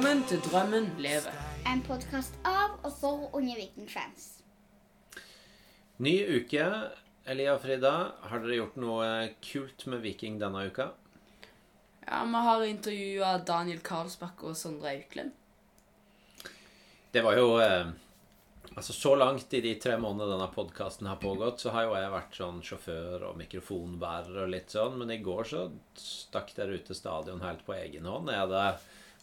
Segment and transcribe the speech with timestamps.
[0.00, 1.34] Velkommen til Drømmen lever.
[1.68, 4.22] En podkast av og for unge vikingfans.
[6.00, 6.68] Ny uke.
[7.28, 7.90] Elia og Frida,
[8.30, 9.10] har dere gjort noe
[9.44, 10.86] kult med Viking denne uka?
[12.06, 15.34] Ja, Vi har intervjua Daniel Karlsbakk og Sondre Auklend.
[17.12, 17.92] Det var jo eh,
[18.72, 22.14] Altså, så langt i de tre månedene denne podkasten har pågått, så har jo jeg
[22.14, 26.88] vært sånn sjåfør og mikrofonbærer og litt sånn, men i går så stakk dere ut
[26.88, 28.32] til stadion helt på egen hånd.
[28.32, 28.64] Er det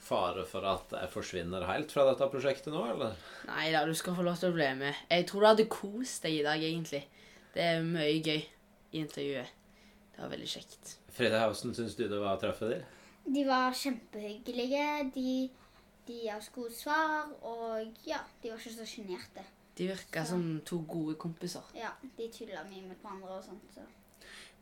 [0.07, 3.17] fare for at jeg forsvinner helt fra dette prosjektet nå, eller?
[3.49, 5.03] Nei da, du skal få lov til å bli med.
[5.11, 7.03] Jeg tror du hadde kost deg i dag, egentlig.
[7.53, 9.53] Det er mye gøy i intervjuet.
[10.13, 10.95] Det var veldig kjekt.
[11.13, 12.85] Frida, hvordan syns du det var å treffe dem?
[13.27, 14.87] De var kjempehyggelige.
[15.13, 15.35] De,
[16.07, 19.43] de ga oss gode svar, og ja, de var ikke så sjenerte.
[19.77, 21.65] De virka som to gode kompiser.
[21.77, 23.67] Ja, de tulla mye med hverandre og sånt.
[23.75, 23.83] Så.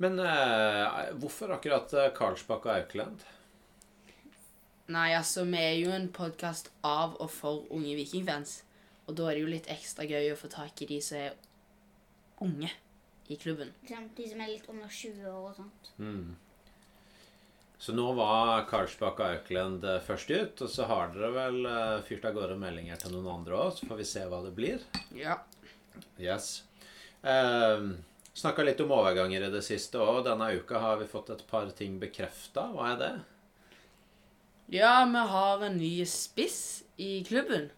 [0.04, 3.24] Men eh, hvorfor akkurat eh, Karlsbakk og Auklend?
[4.86, 8.60] Nei, altså, vi er jo en podkast av og for unge vikingfans.
[9.10, 11.34] Og da er det jo litt ekstra gøy å få tak i de som er
[12.46, 12.70] unge
[13.26, 13.72] i klubben.
[13.88, 15.92] De som er litt under 20 år og sånt.
[15.98, 16.36] Mm.
[17.82, 21.98] Så nå var Karlsbakk og Auklend eh, først ut, og så har dere vel eh,
[22.06, 24.86] fyrt av gårde meldinger til noen andre òg, så får vi se hva det blir.
[25.18, 25.42] Ja.
[26.22, 26.60] Yes.
[27.26, 27.90] Eh,
[28.36, 30.26] Snakka litt om overganger i det siste òg.
[30.28, 32.68] Denne uka har vi fått et par ting bekrefta.
[32.76, 33.14] Hva er det?
[34.74, 37.70] Ja, vi har en ny spiss i klubben.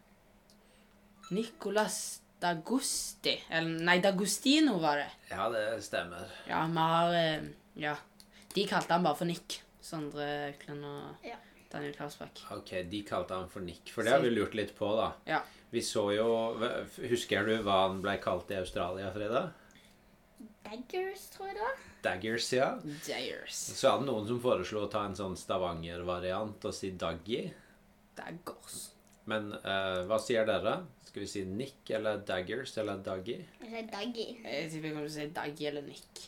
[1.31, 3.33] Nicolas Dagusti.
[3.49, 5.09] Eller nei, Dagustino var det.
[5.31, 6.29] Ja, det stemmer.
[6.47, 7.95] Ja, vi har eh, Ja.
[8.53, 9.59] De kalte han bare for Nick.
[9.83, 11.35] Sondre Auklend og Ja.
[11.71, 12.39] Daniel Karlsbakk.
[12.55, 13.91] Ok, de kalte han for Nick.
[13.91, 15.11] For det har vi lurt litt på, da.
[15.27, 15.41] Ja.
[15.69, 16.27] Vi så jo
[17.09, 19.49] Husker du hva han ble kalt i Australia, Frida?
[20.67, 21.79] Daggers, tror jeg det var.
[22.03, 22.67] Daggers, ja.
[23.05, 23.59] Dayers.
[23.77, 27.45] Så hadde noen som foreslo å ta en sånn Stavanger-variant og si Daggy.
[28.17, 28.81] Daggers.
[29.31, 30.81] Men uh, hva sier dere?
[31.07, 33.37] Skal vi si Nick eller Daggers eller Daggy?
[33.61, 34.27] Jeg sier Daggy.
[34.43, 36.27] Jeg tipper vi kommer til å si Daggy eller Nick.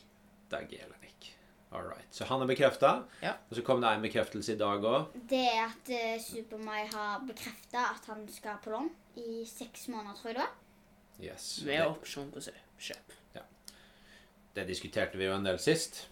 [0.51, 1.29] Daggy eller Nick.
[1.75, 2.07] All right.
[2.15, 2.95] Så han er bekrefta.
[3.21, 3.35] Ja.
[3.49, 5.19] Og så kom det en bekreftelse i dag òg.
[5.29, 10.15] Det er at uh, Super-Mai har bekrefta at han skal på lån i seks måneder,
[10.15, 10.57] tror jeg det var.
[11.19, 11.53] Yes.
[11.67, 13.18] Med opsjon på kjøp.
[14.55, 16.05] Det diskuterte vi jo en del sist.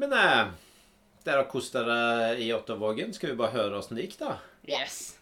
[0.00, 0.48] Men eh,
[1.24, 3.14] dere har kost dere i Ottervågen.
[3.16, 4.36] Skal vi bare høre åssen det gikk, da?
[4.68, 5.16] Yes.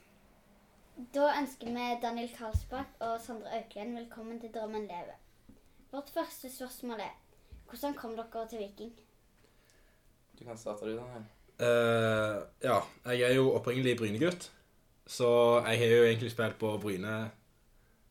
[1.14, 5.16] Da ønsker vi Daniel Karlsbakk og Sondre Auklien velkommen til Drømmen lever.
[5.94, 7.14] Vårt første spørsmål er
[7.70, 8.92] hvordan kom dere til Viking?
[10.38, 11.24] Du kan starte du, Daniel.
[11.54, 12.80] Uh, ja,
[13.14, 14.50] jeg er jo opprinnelig Bryne-gutt.
[15.06, 15.28] Så
[15.66, 17.16] jeg har jo egentlig spilt på Bryne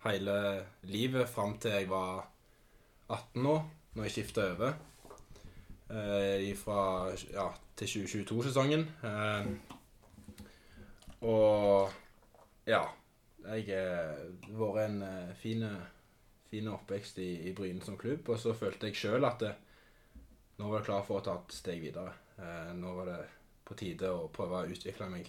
[0.03, 0.35] hele
[0.87, 2.27] livet fram til jeg var
[3.09, 4.73] 18 år, når jeg skifta over.
[5.89, 8.87] eh, fra ja, til 2022-sesongen.
[9.03, 9.45] Eh,
[11.23, 11.91] og
[12.67, 12.81] ja
[13.43, 14.17] Jeg har
[14.55, 15.63] vært en uh, fin,
[16.47, 18.29] fin oppvekst i, i Bryne som klubb.
[18.29, 19.53] Og så følte jeg sjøl at det,
[20.57, 22.13] nå var jeg klar for å ta et steg videre.
[22.39, 23.19] Eh, nå var det
[23.67, 25.27] på tide å prøve å utvikle meg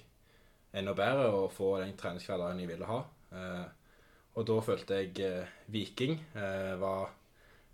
[0.75, 3.01] enda bedre og få den treningshverdagen jeg ville ha.
[3.35, 3.67] Eh,
[4.35, 7.11] og da følte jeg eh, Viking eh, var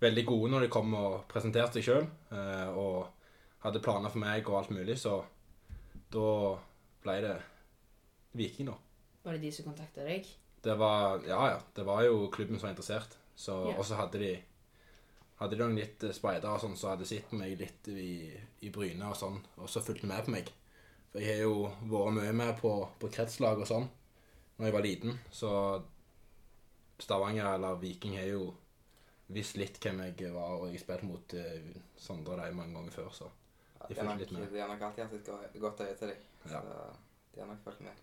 [0.01, 2.07] veldig gode når de kom og presenterte seg sjøl.
[2.33, 5.19] Eh, og hadde planer for meg og alt mulig, så
[6.11, 6.29] da
[7.03, 7.35] ble det
[8.37, 8.77] Viking, da.
[9.25, 10.27] Var det de som kontakta deg?
[10.63, 13.17] Det var, ja, ja, det var jo klubben som var interessert.
[13.35, 13.77] Så, Ja.
[13.77, 14.31] Og så hadde de
[15.41, 18.29] hadde de noen litt eh, speidere og sånn, så hadde sett meg litt i,
[18.61, 20.51] i Bryne og sånn, og så fulgte med på meg.
[21.11, 23.89] For jeg har jo vært mye med på, på kretslag og sånn
[24.57, 25.51] når jeg var liten, så
[27.01, 28.51] Stavanger eller Viking har jo
[29.33, 32.91] visst litt hvem jeg var, og jeg spilte mot uh, Sondre og de mange ganger
[32.95, 33.29] før, så
[33.87, 34.51] De de, fulgte litt med.
[34.53, 36.23] de har nok alltid hatt et godt øye til deg.
[36.45, 36.61] Så Ja.
[37.35, 38.01] de har nok fulgt med.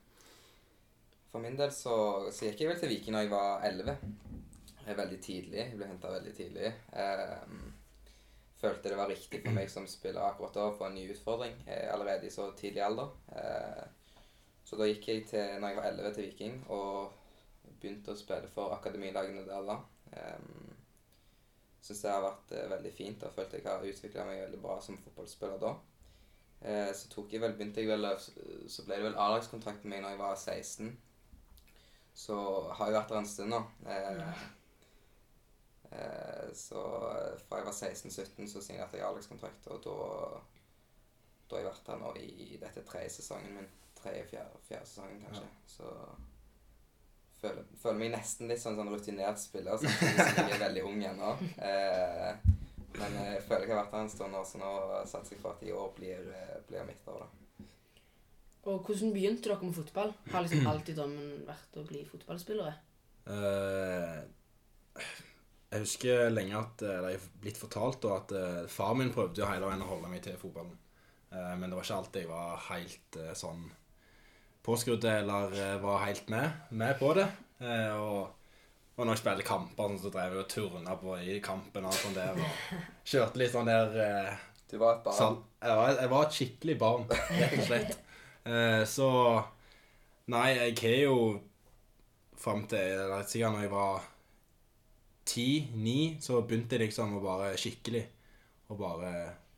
[1.30, 1.96] For min del så,
[2.32, 3.98] så gikk jeg vel til Viking da jeg var 11.
[4.86, 5.58] Jeg er veldig tidlig.
[5.58, 6.70] Jeg ble henta veldig tidlig.
[6.96, 7.58] Eh,
[8.58, 11.54] følte det var riktig for meg som spiller akkurat da å få en ny utfordring
[11.66, 13.12] eh, allerede i så tidlig alder.
[13.36, 13.84] Eh,
[14.64, 17.12] så da gikk jeg til, når jeg var 11 til Viking og
[17.78, 19.78] begynte å spille for akademilagene der da.
[20.08, 20.67] Um,
[21.88, 24.74] Syns det har vært eh, veldig fint og følte jeg har utvikla meg veldig bra
[24.84, 25.72] som fotballspiller da.
[26.60, 28.08] Eh, så tok jeg vel, begynte jeg vel,
[28.68, 30.92] så ble det vel A-lagskontrakt med meg når jeg var 16.
[32.18, 32.36] Så
[32.74, 33.62] har jeg vært der en stund nå.
[33.88, 34.44] Eh,
[35.96, 36.84] eh, så
[37.48, 39.98] fra jeg var 16-17 så signerte jeg A-lagskontrakt, og da
[41.48, 43.68] da har jeg vært her nå i dette tredje sesongen min.
[43.96, 45.46] Tredje, fjerde, fjerde sesongen, kanskje.
[45.66, 45.92] Så
[47.40, 51.34] føler, føler meg nesten litt sånn, sånn rutinert spiller, så jeg er veldig ung ennå.
[51.68, 52.48] Eh,
[52.98, 54.72] men jeg føler jeg har vært der en stund så nå
[55.06, 57.66] satser jeg på at i år blir, eh, blir mitt år, da.
[58.68, 60.10] Og hvordan begynte dere med fotball?
[60.32, 62.74] Har liksom alltid drømmen vært å bli fotballspillere?
[63.28, 64.18] Uh,
[65.68, 69.42] jeg husker lenge at eh, det er blitt fortalt da, at uh, far min prøvde
[69.42, 70.76] jo hele veien å holde meg til fotballen.
[71.28, 73.66] Uh, men det var ikke alltid jeg var helt eh, sånn
[74.68, 77.24] påskrudd eller eh, var helt med, med på det.
[77.58, 78.28] Eh, og,
[78.96, 81.96] og når jeg spilte kamper, sånn, så drev jeg og turna på i kampen og
[81.96, 82.36] sånn der.
[82.36, 82.74] Og
[83.10, 85.16] kjørte litt sånn der eh, Du var et barn.
[85.16, 87.96] Sånn, jeg, var, jeg var et skikkelig barn, rett og slett.
[88.48, 89.06] Eh, så
[90.32, 91.16] Nei, jeg har jo
[92.40, 94.06] fram til sikkert når jeg var
[95.28, 98.06] ti-ni, så begynte jeg liksom å bare skikkelig
[98.72, 99.10] å bare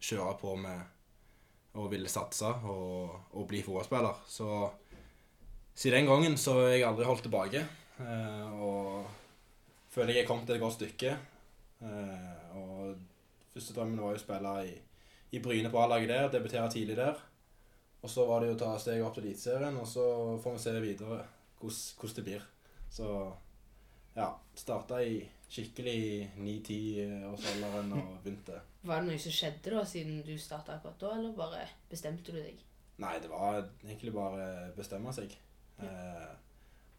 [0.02, 4.24] kjøre på med og ville satse og, og bli fotballspiller.
[4.26, 4.48] Så
[5.80, 7.64] siden den gangen så har jeg aldri holdt tilbake.
[8.04, 9.08] Eh, og
[9.92, 11.16] føler jeg er kommet til et godt stykke.
[11.80, 12.94] Eh, og
[13.54, 14.78] første drømmen var jo å spille i
[15.30, 17.18] i Bryne på A-laget der, debutere tidlig der.
[18.02, 20.04] Og så var det jo å ta steget opp til Eliteserien, og så
[20.42, 21.20] får vi se videre
[21.60, 22.46] hvordan det blir.
[22.90, 23.10] Så
[24.16, 28.58] ja, starta i skikkelig i 9-10-årsalderen og begynte.
[28.86, 32.40] Var det noe som skjedde da, siden du starta akkurat da, eller bare bestemte du
[32.40, 32.58] deg?
[33.00, 35.36] Nei, det var egentlig bare bestemme seg.
[35.82, 36.26] Eh,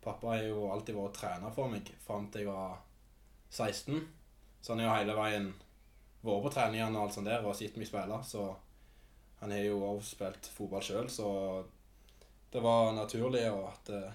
[0.03, 2.79] pappa har jo alltid vært trener for meg fram til jeg var
[3.51, 4.07] 16.
[4.61, 5.51] Så han har jo hele veien
[6.23, 8.17] vært på treningene og alt sånt der og sett meg spille.
[8.23, 8.45] Så
[9.41, 11.27] han har jo også spilt fotball sjøl, så
[12.51, 14.11] det var naturlig at eh,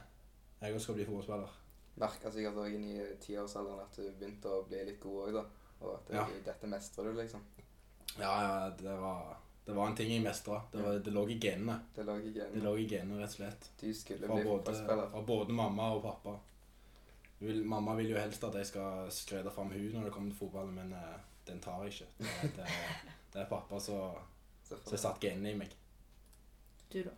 [0.60, 1.54] jeg også skal bli fotballspiller.
[1.96, 5.44] Merka sikkert òg inn i tiårsalderen at du begynte å bli litt god òg, da.
[5.80, 6.26] Og at Ja.
[6.44, 7.42] dette mestrer du, liksom.
[8.18, 9.36] Ja, ja, det var,
[9.66, 10.60] det var en ting jeg mestra.
[10.72, 11.80] Det, var- det lå i genene.
[11.96, 13.70] Det lå i Det lå i genene, rett og slett.
[13.80, 15.10] Du skulle Fra bli både, fotballspiller.
[15.10, 16.36] fra både mamma og pappa.
[17.38, 20.38] Vil, mamma vil jo helst at jeg skal skrede fram hun når det kommer til
[20.38, 22.06] fotballen, men uh, den tar jeg ikke.
[22.18, 22.68] Det, det,
[23.34, 24.16] det er pappa som
[24.96, 25.74] satt genene i meg.
[26.92, 27.12] Du, da?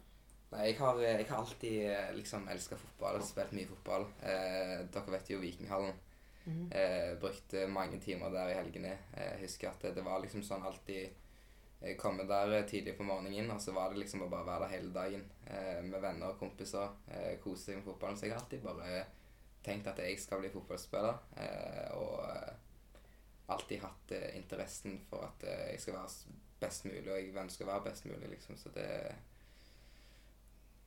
[0.50, 3.20] Nei, jeg har, jeg har alltid eh, liksom elska fotball.
[3.22, 4.06] Spilt mye fotball.
[4.24, 5.92] Eh, dere vet jo Vikinghallen.
[6.48, 6.70] Mhm.
[6.72, 8.94] Eh, brukte mange timer der i helgene.
[9.12, 11.10] Eh, Jeg husker at det, det var liksom sånn alltid
[11.80, 14.66] eh, Komme der eh, tidlig på morgenen, og så var det liksom å bare være
[14.66, 16.96] der hele dagen eh, med venner og kompiser.
[17.08, 18.18] Eh, kose seg med fotballen.
[18.18, 19.04] Så jeg har alltid bare
[19.64, 21.22] tenkt at jeg skal bli fotballspiller.
[21.44, 23.02] Eh, og eh,
[23.54, 27.72] alltid hatt eh, interessen for at jeg skal være best mulig, og jeg ønsker å
[27.72, 28.58] være best mulig, liksom.
[28.58, 28.90] Så det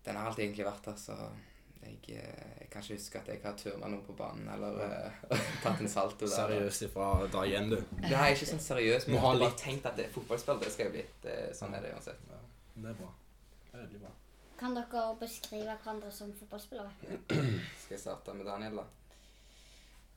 [0.03, 1.15] Den har alltid egentlig vært der, så
[1.81, 5.35] jeg, eh, jeg kan ikke huske at jeg har turna noe på banen eller uh,
[5.63, 6.33] tatt en salto der.
[6.35, 7.77] Seriøst ifra da igjen, du.
[8.03, 10.71] Det er ikke sånn seriøst, men jeg har bare tenkt at det er fotballspill, det
[10.73, 11.05] skal jeg bli.
[11.25, 12.23] Det, sånn er det uansett.
[12.75, 13.11] Det er bra.
[13.67, 14.15] Det er veldig bra.
[14.61, 16.91] Kan dere beskrive hverandre som fotballspillere?
[17.81, 18.83] Skal jeg starte med Daniel, da?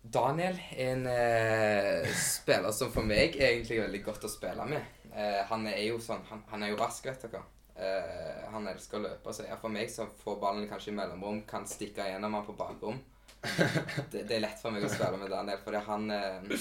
[0.04, 4.84] Daniel er en uh, spiller som for meg er egentlig veldig godt å spille med.
[5.14, 7.40] Uh, han er jo sånn, han, han er jo rask, vet dere.
[7.74, 11.66] Eh, han elsker å løpe, så for meg som får ballen kanskje i mellomrom, kan
[11.66, 13.00] stikke gjennom han på bakrom.
[14.10, 16.52] Det, det er lett for meg å spille med Daniel, fordi han eh,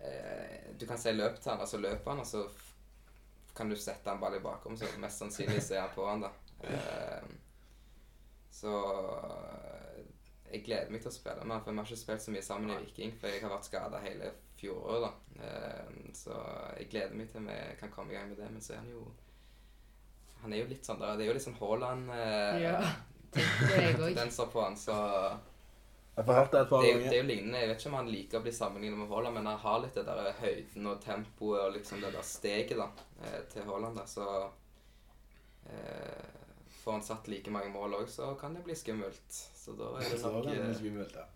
[0.00, 2.46] eh, Du kan si løp til han, og så løper han, og så
[3.56, 6.22] kan du sette en ball i bakrom, så mest sannsynlig så er han på han,
[6.24, 6.30] da.
[6.64, 7.26] Eh,
[8.60, 8.76] så
[9.18, 9.98] eh,
[10.50, 12.46] jeg gleder meg til å spille med han, for vi har ikke spilt så mye
[12.46, 14.30] sammen i Viking, for jeg har vært skada hele
[14.60, 15.42] fjoråret, da.
[15.44, 16.38] Eh, så
[16.78, 18.94] jeg gleder meg til vi kan komme i gang med det, men så er han
[18.94, 19.04] jo
[20.42, 22.90] Han er jo litt sånn der, Det er jo litt sånn Haaland eh,
[24.52, 24.96] på han, så
[26.16, 26.96] Jeg får hørt det et par ganger.
[26.96, 27.60] er, det er jo lignende.
[27.60, 29.94] Jeg vet ikke om han liker å bli sammenlignet med Haaland, men han har litt
[29.94, 32.88] det der høyden og tempoet og liksom det der steget da,
[33.22, 34.00] eh, til Haaland.
[34.00, 34.26] da, Så
[35.70, 36.24] eh,
[36.82, 39.38] får han satt like mange mål òg, så kan det bli skummelt.
[39.60, 41.28] Så da er det nok, det er eh, skummelt, ja.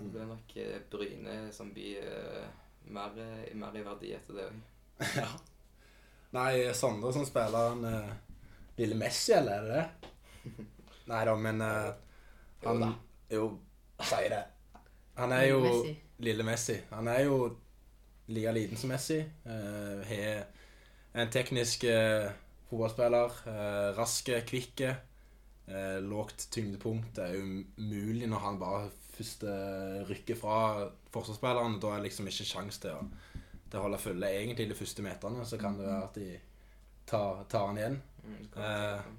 [0.00, 2.02] det blir nok eh, Bryne som blir
[2.90, 3.22] mer,
[3.54, 4.58] mer i verdi etter det òg.
[5.22, 5.30] ja.
[6.34, 7.86] Nei, Sondre som spiller han
[8.78, 10.12] Lille Messi, eller er det det?
[11.10, 11.90] Nei da, men uh,
[12.64, 12.94] han Jo,
[13.34, 13.48] Jo,
[14.04, 14.44] sier det.
[15.18, 15.96] Han er jo Messi.
[16.24, 16.78] Lille Messi.
[16.92, 17.42] Han er jo
[18.30, 19.18] like liten som Messi.
[19.44, 20.46] Uh, har
[21.12, 22.30] en teknisk eh,
[22.70, 23.38] fotballspiller.
[23.46, 24.94] Uh, raske, kvikke.
[25.70, 27.16] Uh, lågt tyngdepunkt.
[27.16, 31.80] Det er umulig når han bare først eh, rykker fra forsvarsspillerne.
[31.82, 33.02] Da er det liksom ikke sjans til å,
[33.70, 35.44] til å holde følge egentlig de første meterne.
[35.46, 36.30] Så kan det være at de
[37.10, 37.98] tar, tar han igjen.
[38.24, 39.10] Mm, Eh.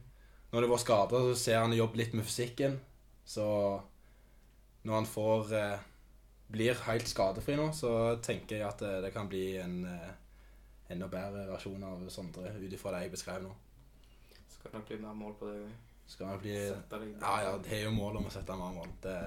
[0.51, 2.74] Når det var skader, så ser han jobbe litt med fysikken.
[3.24, 3.45] Så
[4.83, 5.86] når han får eh,
[6.51, 7.91] blir helt skadefri nå, så
[8.24, 10.10] tenker jeg at det, det kan bli en eh,
[10.91, 13.53] enda bedre versjon av Sondre ut ifra det jeg beskrev nå.
[14.51, 15.71] Skal det nok bli mer mål på det òg.
[16.12, 18.91] Skal han bli Ja, ja, det er jo mål om å sette mer mål.
[19.05, 19.17] Det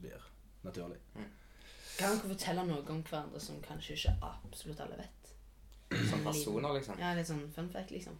[0.00, 0.24] blir
[0.66, 0.98] naturlig.
[1.94, 5.21] Kan dere fortelle noe om hverandre som kanskje ikke absolutt alle vet?
[6.10, 6.98] Som personer, liksom.
[7.00, 8.16] Ja, litt sånn fun fact, liksom.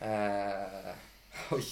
[0.00, 0.92] Eh,
[1.56, 1.64] Oi.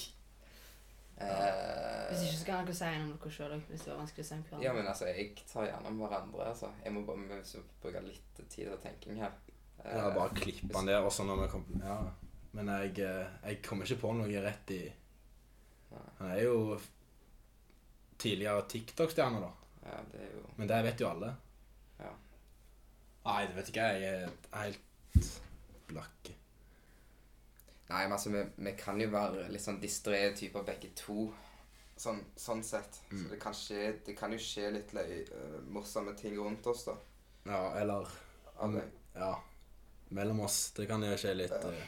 [1.22, 4.00] Eh, Hvis ikke så kan dere si noe om dere sjøl òg, hvis det var
[4.00, 6.72] vanskelig å si om Ja, men altså, jeg tar gjerne om hverandre, altså.
[6.84, 9.36] Jeg må bare vi bruker bruke litt tid og tenking her.
[9.84, 12.00] Eh, Ja, bare klippe den der, også når vi kommer Ja.
[12.52, 14.82] Men jeg, eh, jeg kommer ikke på noe rett i
[16.18, 16.80] Han er jo
[18.18, 19.50] tidligere TikTok-stjerne, da.
[19.84, 21.32] Ja, det er jo Men det vet jo alle.
[23.22, 24.02] Nei, det vet ikke jeg.
[24.02, 25.30] Jeg er helt
[25.90, 26.32] blakk.
[27.92, 31.28] Nei, men altså, vi, vi kan jo være litt sånn distré typer begge to.
[32.02, 32.98] Sånn, sånn sett.
[33.12, 33.20] Mm.
[33.20, 36.86] Så det kan, skje, det kan jo skje litt løy, uh, morsomme ting rundt oss,
[36.88, 36.96] da.
[37.46, 38.08] Ja, eller.
[39.14, 39.34] Ja.
[40.12, 40.72] Mellom oss.
[40.76, 41.84] Det kan jo skje litt eh,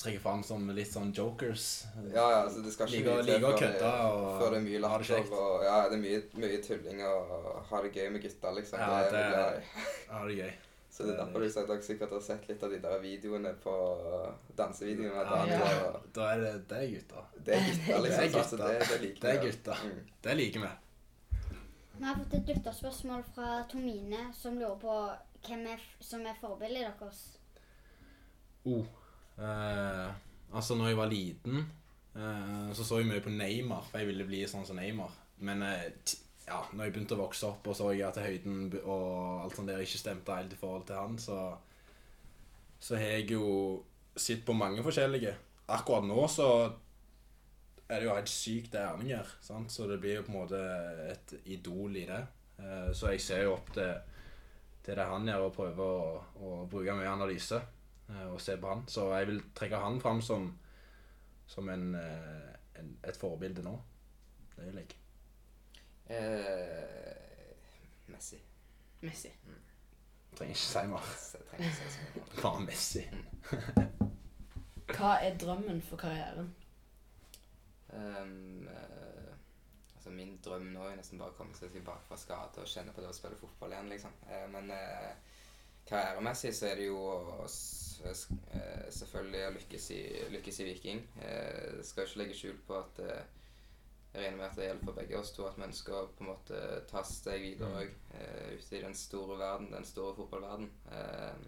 [0.00, 1.66] Trekke fram som litt sånn jokers.
[2.14, 4.80] Ja, ja, altså, det skal ikke like før kødde og Før det er mye ha
[4.80, 5.32] det latter kjekt.
[5.36, 7.34] og Ja, det er mye, mye tulling og
[7.68, 8.80] ha det gøy med gutta, liksom.
[8.80, 9.62] Ja, det er det-
[10.08, 10.52] glad det gøy.
[10.90, 13.74] Så det er derfor du dere sikkert har sett litt av de der videoene på
[14.56, 15.22] dansevideoene.
[15.22, 15.90] Ja, ja.
[15.90, 17.24] og- Da er det, det er gutta.
[17.44, 18.20] Det er gutta, liksom.
[18.20, 19.76] Det er altså, det, det liker Det er gutta.
[19.84, 20.00] Mm.
[20.22, 20.70] Det liker vi.
[22.00, 24.96] Vi har fått et lytterspørsmål fra Tomine, som lurer på
[25.46, 27.20] hvem er, som er forbildet deres.
[28.64, 28.84] Oh.
[29.40, 30.08] Eh,
[30.52, 31.60] altså, når jeg var liten,
[32.16, 35.14] eh, så så jeg mye på Neymar, for jeg ville bli sånn som Neymar.
[35.40, 35.64] Men
[36.04, 36.18] t
[36.50, 39.68] ja, når jeg begynte å vokse opp og så jeg at høyden og alt sånt
[39.70, 41.36] der ikke stemte helt i forhold til han, så,
[42.82, 43.44] så har jeg jo
[44.18, 45.36] sett på mange forskjellige.
[45.70, 46.48] Akkurat nå så
[47.86, 50.64] er det jo helt sykt det Erling gjør, så det blir jo på en måte
[51.12, 52.20] et idol i det.
[52.98, 53.94] Så jeg ser jo opp til,
[54.82, 57.62] til det han gjør, og prøver å, å bruke mye analyse
[58.30, 58.84] og se på han.
[58.88, 60.58] Så jeg vil trekke han fram som,
[61.46, 63.80] som en, eh, en, et forbilde nå.
[64.56, 64.88] Det vil jeg.
[66.10, 68.36] Eh, Messi.
[69.00, 69.28] Messi.
[70.36, 71.00] Trenger ikke si mer.
[71.50, 72.00] Trenger ikke si så.
[72.42, 73.04] Bare Messi.
[74.90, 76.54] Hva er drømmen for karrieren?
[77.90, 79.34] Um, uh,
[79.94, 82.92] altså Min drøm nå er nesten bare å komme seg tilbake fra skade og kjenne
[82.94, 83.90] på det å spille fotball igjen.
[83.94, 84.12] liksom.
[84.26, 85.10] Uh, men eh,
[85.88, 87.00] karrieremessig så er det jo
[87.44, 90.00] eh, selvfølgelig å lykkes i,
[90.36, 91.04] lykkes i Viking.
[91.22, 93.22] Jeg skal ikke legge skjul på at eh,
[94.12, 96.24] jeg regner med at det gjelder for begge oss to at vi ønsker å på
[96.24, 96.60] en måte
[96.90, 97.92] ta steg videre òg.
[98.18, 100.70] Eh, ute i den store verden, den store fotballverden.
[100.90, 101.44] Eh,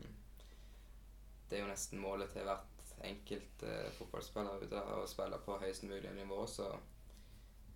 [1.51, 5.89] det er jo nesten målet til hvert enkelt eh, fotballspiller ute å spille på høyest
[5.91, 6.45] mulig nivå.
[6.47, 6.69] Så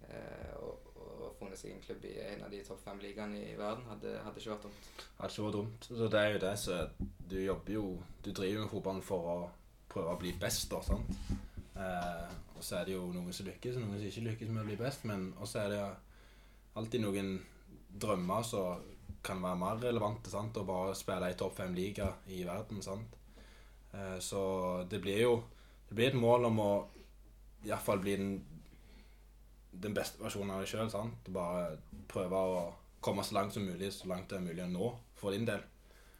[0.06, 0.54] eh,
[1.02, 4.14] å funnet seg en klubb i en av de topp fem ligaene i verden hadde,
[4.24, 4.88] hadde ikke vært dumt.
[5.18, 5.88] Hadde ikke vært dumt.
[5.90, 7.84] Så det er jo det som Du jobber jo
[8.22, 9.36] Du driver med fotballen for å
[9.92, 11.20] prøve å bli best, da, sant?
[11.76, 14.62] Eh, og så er det jo noen som lykkes, og noen som ikke lykkes med
[14.62, 15.04] å bli best.
[15.08, 15.82] Men også er det
[16.76, 17.30] alltid noen
[18.04, 18.82] drømmer som
[19.24, 20.30] kan være mer relevante.
[20.30, 20.56] sant?
[20.56, 22.82] Å bare spille i topp fem liga i verden.
[22.82, 23.16] sant?
[23.92, 25.36] Eh, så det blir jo
[25.88, 26.70] Det blir et mål om å
[27.62, 28.30] iallfall bli den,
[29.82, 30.90] den beste versjonen av deg sjøl.
[31.34, 31.78] Bare
[32.10, 32.60] prøve å
[33.04, 35.62] komme så langt som mulig, så langt det er mulig å nå for din del.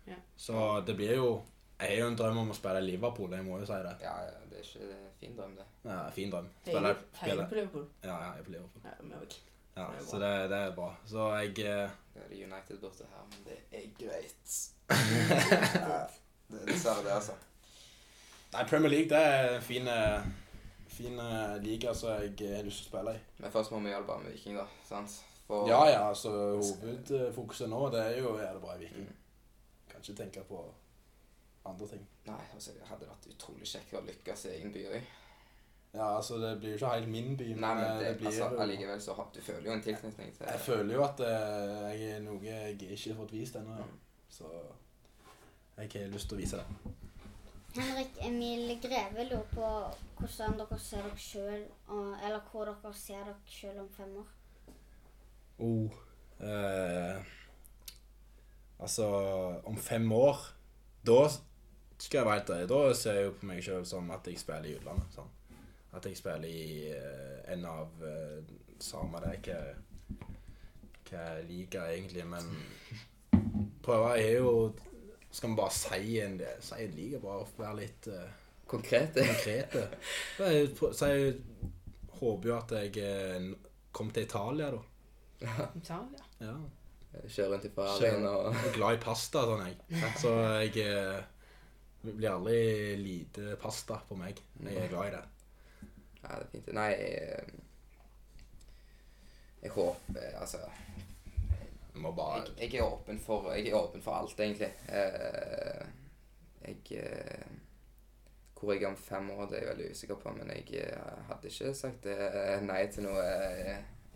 [0.06, 0.18] Ja.
[0.38, 1.28] Så det blir jo
[1.76, 3.90] Jeg har jo en drøm om å spille i Liverpool, jeg må jo si det.
[4.00, 5.66] Ja, ja, det er ikke det er en fin drøm, det.
[5.84, 6.46] Ja, fin drøm.
[6.64, 7.84] Heier Spille, heier på Liverpool?
[8.00, 8.86] Ja, ja, jeg er på Liverpool.
[8.86, 9.36] Ja, òg.
[9.76, 10.86] Ja, Det så det, det er bra.
[11.04, 14.56] Så jeg eh, Det er United borte her, men det er greit.
[16.48, 17.36] det er dessverre det, altså.
[18.54, 20.32] Nei, Premier League det er en
[20.96, 23.20] fin, eh, eh, liga som jeg har lyst til å spille i.
[23.42, 24.66] Men først må vi hjelpe med Viking, da.
[24.88, 25.20] sant?
[25.46, 29.06] For Ja, ja, altså hovedfokuset nå det er jo å gjøre det bra i Viking.
[29.06, 29.20] Mm.
[29.92, 30.64] Kan ikke tenke på
[31.66, 32.02] andre ting.
[32.26, 35.14] Nei, altså, det hadde vært utrolig kjekt å lykkes i egen by òg.
[35.96, 38.48] Ja, altså det blir jo ikke helt min by, Nei, men det, det, blir altså,
[38.60, 42.10] allikevel så har du føler jo en tilknytning til Jeg føler jo at eh, jeg
[42.18, 43.78] er noe jeg ikke har fått vist ennå.
[43.80, 43.96] Mm.
[44.28, 44.52] Så
[45.76, 47.05] jeg har lyst til å vise det.
[47.76, 49.68] Henrik Emil Greve lurer på
[50.18, 51.64] hvordan dere ser dere sjøl,
[52.24, 54.32] eller hvor dere ser dere sjøl om fem år.
[55.58, 55.96] Oh.
[56.40, 57.16] Eh,
[58.78, 59.06] altså,
[59.64, 60.36] om fem år
[61.06, 61.30] Da
[61.98, 64.68] skal jeg være helt da ser jeg jo på meg sjøl som at jeg spiller
[64.68, 65.14] i utlandet.
[65.16, 65.30] Sånn.
[65.96, 68.54] At jeg spiller i eh, en av eh,
[68.84, 69.60] Samme det hva
[71.06, 72.48] hva jeg liker egentlig, men
[73.86, 74.50] prøver er jo
[75.36, 78.24] Skal vi bare si en, si en liga, bare for å være litt uh,
[78.66, 79.26] Konkrete.
[79.30, 79.82] konkrete.
[80.36, 81.34] Så jeg, så jeg
[82.16, 83.44] håper jo at jeg eh,
[83.94, 84.80] kom til Italia, da.
[85.76, 86.24] Italia.
[86.40, 86.56] Ja.
[87.28, 89.76] Kjøre rundt i Ferrarien og Jeg er glad i pasta, sånn jeg.
[90.20, 90.32] Så
[90.64, 91.20] jeg eh,
[92.06, 92.58] det blir aldri
[93.00, 94.38] lite pasta på meg.
[94.62, 95.22] Jeg er glad i det.
[96.20, 96.68] Ja, det er fint.
[96.76, 97.62] Nei, jeg,
[99.62, 100.60] jeg håper Altså
[102.02, 104.70] må bare jeg, jeg, er åpen for, jeg er åpen for alt, egentlig.
[104.88, 105.86] Eh,
[106.66, 107.46] jeg eh,
[108.56, 111.20] Hvor jeg er om fem år, det er jeg veldig usikker på, men jeg eh,
[111.28, 112.06] hadde ikke sagt
[112.66, 113.24] nei til noe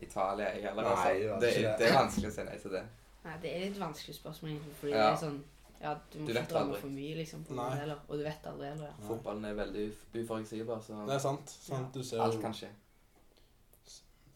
[0.01, 0.83] Italia, jeg heller.
[0.83, 1.41] Nei, Altså.
[1.47, 1.75] Det, det.
[1.79, 2.83] det er vanskelig å si nei til det.
[3.25, 4.77] Nei, det er litt vanskelig spørsmål, egentlig.
[4.81, 5.03] Fordi Ja.
[5.07, 5.41] det er sånn
[5.81, 6.81] Ja, du må Du ikke drømme aldri.
[6.81, 7.45] for mye, liksom.
[7.45, 8.01] på det heller.
[8.09, 8.87] Og du vet aldri heller.
[8.87, 8.97] Ja.
[8.99, 9.07] Nei.
[9.09, 9.85] Fotballen er veldig
[10.15, 11.49] uforutsigbar, så Det er sant.
[11.51, 11.95] sant.
[11.95, 12.69] Du ser alt kan skje.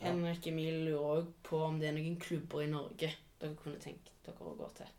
[0.00, 0.06] Ja.
[0.10, 3.10] Henrik Emil lurer òg på om det er noen klubber i Norge
[3.40, 4.92] dere kunne tenkt dere å gå til.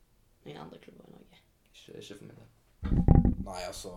[0.46, 1.39] Noen andre klubber i Norge.
[1.72, 2.51] Ikke, ikke for min del.
[3.46, 3.92] Nei, altså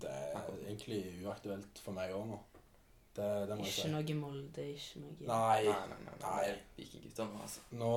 [0.00, 2.40] Det er egentlig uaktuelt for meg òg nå.
[3.14, 3.90] Det, det må jeg Ikke si.
[3.92, 5.60] noe Molde, ikke noe Nei.
[5.68, 5.98] Nei, nei, nei.
[6.02, 6.16] nei.
[6.24, 6.38] Nei.
[6.42, 7.60] Vi er vikinggutter nå, altså.
[7.78, 7.90] Nå,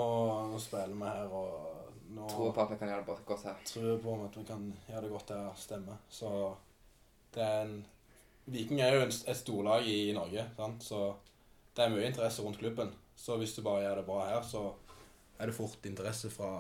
[0.52, 3.58] nå spiller vi her, og nå Tror på at vi kan gjøre det godt her.
[3.66, 5.98] tror på at vi kan gjøre det godt her, stemme.
[6.10, 6.34] Så
[7.34, 7.78] det er en
[8.48, 10.86] Viking er jo en, et storlag i, i Norge, sant?
[10.86, 11.00] så
[11.76, 12.94] det er mye interesse rundt klubben.
[13.20, 14.62] Så hvis du bare gjør det bra her, så
[15.38, 16.52] er det fort interesse fra,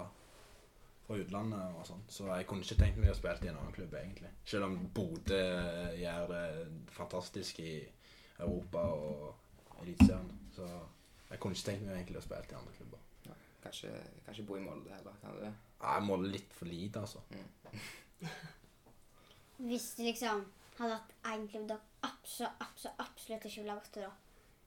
[1.05, 2.03] fra utlandet og sånn.
[2.11, 4.31] Så jeg kunne ikke tenkt meg å spille i en annen klubb, egentlig.
[4.45, 5.41] Selv om Bodø
[5.97, 6.45] gjør det
[6.95, 7.73] fantastisk i
[8.37, 10.29] Europa og Eliteserien.
[10.55, 10.67] Så
[11.29, 13.03] jeg kunne ikke tenkt meg egentlig å spille i andre klubber.
[13.63, 13.89] Kanskje,
[14.25, 15.15] kanskje bo i Molde heller.
[15.21, 15.49] Kan du det?
[15.81, 17.19] Nei, måler litt for lite, altså.
[19.67, 20.45] Hvis du liksom
[20.77, 24.13] hadde hatt én klubb dere absolutt, absolutt, absolutt ikke ville ha gått til, da,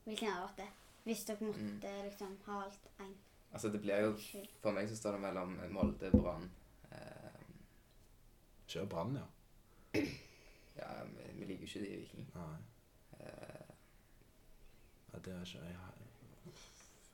[0.05, 0.71] hvilken hadde vært det?
[1.07, 3.15] Hvis dere måtte liksom ha valgt én.
[3.53, 4.13] Altså, det blir jo
[4.63, 6.51] For meg så står det mellom Molde, Brann
[6.93, 7.41] eh,
[8.71, 9.27] Kjør Brann, ja.
[10.77, 12.29] Ja, vi, vi liker jo ikke de i Viking.
[12.35, 12.59] Nei.
[13.21, 13.67] Eh,
[15.13, 15.59] Ja, det er ikke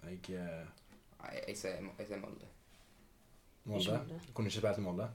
[0.04, 0.66] Jeg, jeg eh,
[1.22, 2.48] nei, jeg sier, jeg sier Molde.
[3.64, 3.96] Molde.
[3.98, 4.20] Molde.
[4.34, 5.08] Kunne ikke spilt i Molde.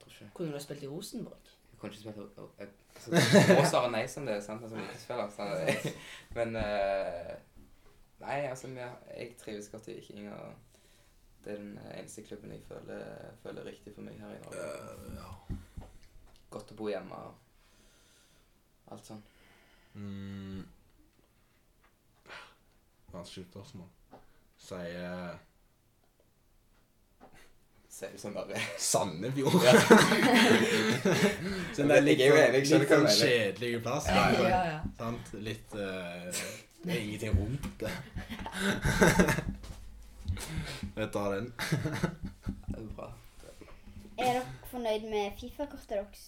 [0.00, 0.30] Tror ikke.
[0.34, 1.48] Kunne du ha spilt i Rosenborg?
[1.72, 2.28] Jeg kunne ikke spille
[2.58, 3.10] jeg, altså,
[3.48, 4.62] Du må svare nei som det, er, sant?
[4.62, 5.90] Altså, spiller, Så,
[6.38, 7.34] men eh,
[8.20, 8.80] Nei, altså, vi,
[9.16, 10.54] jeg trives godt i Viking, og
[11.46, 13.02] det er den eneste klubben jeg føler,
[13.42, 14.62] føler riktig for meg her i Norge.
[14.82, 15.84] Uh, ja.
[16.50, 19.20] Godt å bo hjemme og alt sånn.
[19.94, 20.64] Mm.
[23.12, 23.92] Vanskelig spørsmål.
[24.66, 25.38] Sier
[27.96, 29.62] Ser ut som bare Sandefjord.
[29.64, 29.72] Ja.
[31.78, 34.10] sånn der er litt, Jeg er jo enig, litt sånn du kjedelig plass.
[34.10, 34.82] Ja, ja, ja.
[34.98, 35.32] Sant?
[35.46, 36.26] Litt uh,
[36.82, 37.94] Det er ingenting rundt det.
[41.00, 41.52] Jeg tar den.
[41.56, 43.12] Det er bra.
[44.16, 46.24] Er dere fornøyd med Fifa-kortet deres?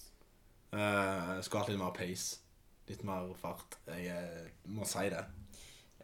[0.73, 2.41] Jeg skulle hatt litt mer pace.
[2.89, 3.79] Litt mer fart.
[3.89, 5.25] Jeg eh, må si det.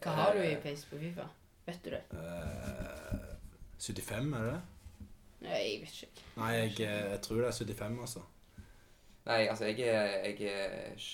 [0.05, 1.27] Hva har du i pace på Fifa?
[1.64, 2.03] Vet du det?
[2.12, 3.35] Eh,
[3.81, 4.62] 75, er det det?
[5.45, 6.25] Nei, jeg vet ikke.
[6.37, 8.25] Nei, jeg, eh, jeg tror det er 75, altså.
[9.25, 11.07] Nei, altså, jeg er, jeg er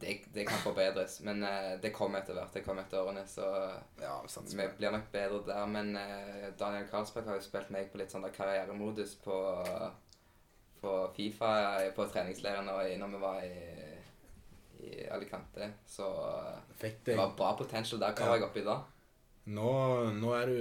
[0.00, 2.52] det, det kan forbedres, men uh, det kommer etter hvert.
[2.54, 3.46] Det kommer etter årene, så
[4.00, 4.16] Ja,
[4.54, 5.66] vi blir nok bedre der.
[5.66, 9.38] Men uh, Daniel Karlsberg har jo spilt meg på litt sånn karrieremodus på,
[10.80, 11.52] på Fifa
[11.96, 13.64] på treningsleiren når, når vi var i,
[14.86, 15.72] i Alicante.
[15.86, 18.14] Så uh, det var bra potential der.
[18.14, 18.30] Hva Ja.
[18.32, 18.78] var jeg oppe i da?
[19.48, 19.68] Nå,
[20.12, 20.56] nå er du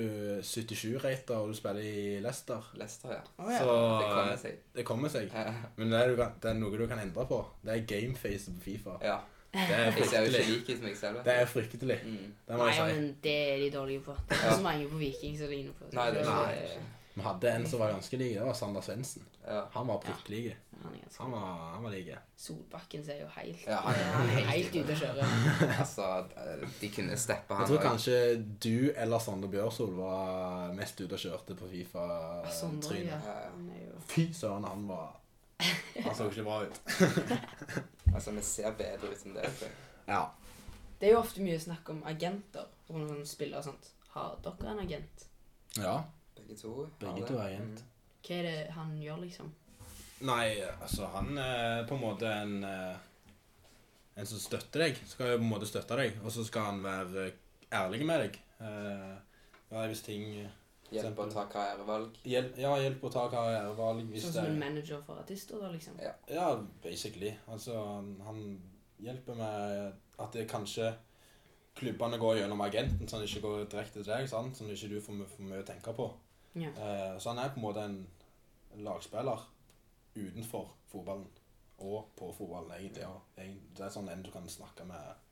[0.47, 2.69] 77-rater, og du spiller i Leicester.
[2.79, 3.23] Leicester, ja.
[3.43, 3.59] Oh, ja.
[3.59, 4.59] Så Det kommer seg.
[4.77, 5.33] det kommer seg.
[5.75, 7.41] Men det er, kan- det er noe du kan endre på.
[7.65, 8.97] Det er gameface på Fifa.
[9.03, 9.17] ja.
[9.57, 10.77] Det er Jeg ser jo ikke fryktelig.
[10.77, 11.23] som jeg selv.
[11.25, 11.95] Det er fryktelig.
[12.05, 12.33] Mm.
[12.47, 12.81] Det må jeg si.
[12.95, 14.13] men det er de dårlige på.
[14.29, 14.47] Det er Ja.
[14.49, 15.85] ikke så mange på Viking som ligner på.
[15.93, 16.77] Nei, det er Nei.
[17.15, 18.33] Vi hadde en som var ganske lik.
[18.35, 19.23] Det var Sander Svendsen.
[19.47, 19.61] ja.
[19.71, 20.55] Han var prikk lik.
[20.87, 22.17] Han er ganske Han var, han var like.
[22.39, 25.27] Solbakken ser jo helt Ja, han er- Han er helt ute å kjøre.
[25.83, 26.07] Altså,
[26.81, 27.89] de kunne steppe han Jeg tror også.
[27.89, 28.17] kanskje
[28.63, 31.83] du eller Sander Bjørsol var mest ute og kjørte på ja.
[31.83, 33.29] Fifa-trynet.
[33.53, 35.13] Han er jo Fy søren, han var
[36.05, 36.81] Han så ikke bra ut.
[38.15, 39.43] Altså, vi ser bedre ut enn det.
[39.59, 39.73] tror jeg.
[40.07, 40.21] Ja.
[40.99, 43.89] Det er jo ofte mye snakk om agenter og noen spillere og sånt.
[44.13, 45.25] Har dere en agent?
[45.77, 45.97] ja.
[46.37, 46.71] Begge to.
[46.85, 47.27] har Begge det.
[47.27, 47.79] to er agent.
[47.81, 47.93] Mm.
[48.27, 49.47] Hva er det han gjør, liksom?
[50.25, 52.95] Nei, altså han er på en måte en eh,
[54.17, 55.01] En som støtter deg.
[55.05, 57.27] Skal jo på en måte støtte deg, og så skal han være
[57.77, 58.39] ærlig med deg.
[58.65, 59.11] Eh,
[59.69, 60.31] ja, hvis ting
[60.87, 62.15] Hjelpe å ta karrierevalg.
[62.23, 65.71] Hjelp, ja, hjelp å ta karrierevalg hvis Sånn som en er manager for artister, da,
[65.73, 65.97] liksom?
[65.99, 66.13] Ja.
[66.31, 66.45] Ja,
[66.83, 67.33] basically.
[67.51, 68.39] Altså, han, han
[69.03, 70.93] hjelper med at det kanskje
[71.77, 74.55] klubbene går gjennom agenten, så han ikke går direkte til deg, sant?
[74.57, 76.07] sånn at ikke du får, får mye å tenke på.
[76.57, 76.71] Ja.
[76.71, 77.99] Eh, så han er på en måte en
[78.87, 79.43] lagspiller
[80.17, 81.27] utenfor fotballen.
[81.85, 83.03] Og på fotballen, egentlig.
[83.05, 83.13] Ja.
[83.37, 85.25] Det er sånn en du kan snakke med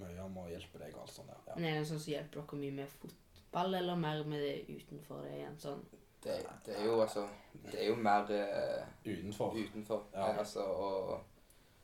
[0.00, 1.40] mye om og hjelpe deg og alt sånt der.
[1.48, 1.56] Ja.
[1.56, 5.24] Men er det sånn som hjelper dere mye med fotball, eller mer med det utenfor
[5.26, 5.58] det igjen?
[5.58, 5.82] Sånn
[6.22, 7.22] Det, det er jo altså
[7.64, 9.54] Det er jo mer uh, Utenfor.
[9.56, 10.02] utenfor.
[10.14, 10.28] Ja.
[10.30, 11.20] Eh, Altså og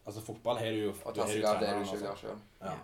[0.07, 2.21] Altså, fotball har du jo å ta har seg jo av det du ikke klarer
[2.21, 2.43] sjøl.
[2.61, 2.75] Ja,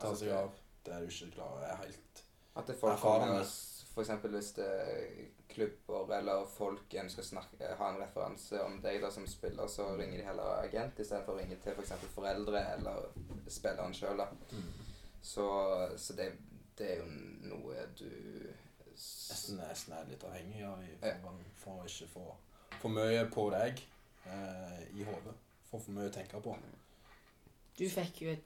[0.00, 0.48] ta Altså, seg av
[0.88, 2.22] det du ikke klarer, er helt
[2.56, 3.28] At det folk erfarende.
[3.28, 3.44] kommer
[3.92, 8.00] og s- for eksempel hvis det er klubber eller folk ønsker å snakke, ha en
[8.00, 11.72] referanse om deg da som spiller, så ringer de heller agent istedenfor å ringe til
[11.72, 11.92] f.eks.
[12.00, 13.02] For foreldre eller
[13.48, 14.22] spilleren sjøl.
[15.22, 15.44] Så,
[15.98, 16.32] så det,
[16.78, 17.06] det er jo
[17.52, 18.08] noe du
[18.92, 21.14] Nesten, nesten er litt avhengig av i Ja.
[21.56, 22.24] for å ikke få
[22.82, 23.80] for mye på deg
[24.26, 25.32] eh, i hodet.
[25.70, 26.56] For for mye å tenke på.
[27.78, 28.42] Du fikk jo et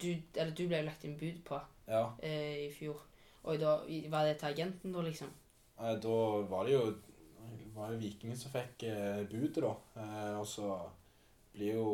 [0.00, 3.02] du, Eller du ble jo lagt inn bud på Ja, eh, i fjor.
[3.44, 3.72] Og da
[4.12, 5.30] var det til agenten, da, liksom?
[5.78, 6.16] eh, da
[6.50, 6.82] var det jo
[7.74, 9.72] var det Vikingen som fikk eh, budet, da.
[10.02, 10.68] Eh, og så
[11.54, 11.86] blir jo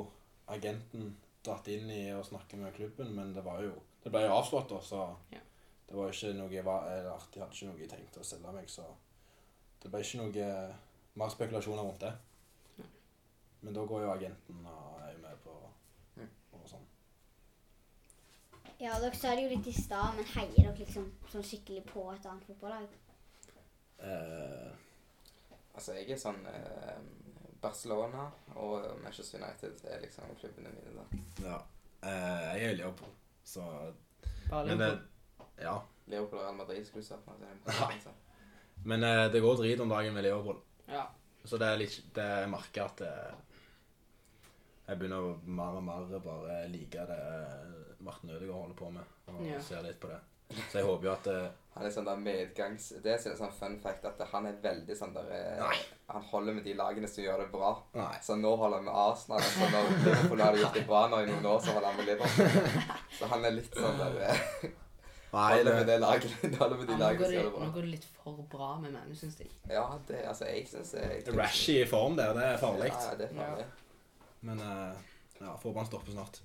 [0.50, 3.72] agenten dratt inn i å snakke med klubben, men det var jo
[4.04, 5.38] Det ble jo avslått, da, så Ja.
[5.88, 8.24] det var jo ikke noe jeg var- Eller de hadde ikke noe jeg tenkte å
[8.24, 8.84] selge meg, så
[9.82, 10.74] det ble ikke noe
[11.14, 12.12] mer spekulasjoner rundt det.
[12.78, 12.84] Ja.
[13.62, 15.50] Men da går jo agenten og er jo med på
[16.16, 16.28] Mm.
[16.52, 16.86] og sånn.
[18.78, 22.04] Ja, dere sa det jo litt i stad, men heier dere liksom sånn skikkelig på
[22.12, 22.92] et annet fotballag?
[23.98, 24.70] Uh,
[25.78, 26.96] Altså, jeg er sånn uh,
[27.62, 28.24] Barcelona
[28.58, 31.20] og Manchester United er liksom klubbene mine, da.
[31.44, 31.58] ja.
[32.02, 33.12] Uh, jeg er i Liverpool,
[33.46, 33.62] så
[34.48, 34.88] Bare Men det
[35.62, 35.76] Ja.
[36.06, 37.28] Liverpool og Real Madrid skulle du sagt.
[37.66, 38.10] altså.
[38.84, 40.58] Men det går drit om dagen med Liverpool.
[40.88, 41.04] Ja.
[41.44, 43.34] Så det er litt det Jeg merker at eh,
[44.88, 49.14] jeg begynner å mer og mer bare like det eh, Martin Ødegaard holder på med,
[49.28, 49.60] og Ja.
[49.60, 50.18] ser litt på det.
[50.70, 52.86] Så jeg håper jo at uh, Han er sånn der medgangs...
[53.04, 55.74] Det er sånn fun fact at han er veldig sånn der eh, Nei.
[56.08, 57.74] Han holder med de lagene som gjør det bra.
[57.94, 58.14] Nei.
[58.24, 59.44] Så nå holder han med Arsenal.
[59.44, 62.08] Så når Liverpool har gjort det bra nå i noen år, så holder han med
[62.08, 62.96] Liverpool.
[63.18, 64.16] Så han er litt sånn der
[65.36, 66.32] Nei, det, det laget.
[66.62, 67.66] Holder med de nå, lagene som det, gjør det nå bra.
[67.74, 69.50] går det litt for bra med meg, syns jeg.
[69.68, 70.94] Ja, det, altså, jeg syns
[71.36, 72.88] Rashi i form der, det er farlig.
[72.88, 73.66] Ja, det er farlig.
[74.40, 74.94] Men eh,
[75.40, 76.40] ja, får bare stoppe snart.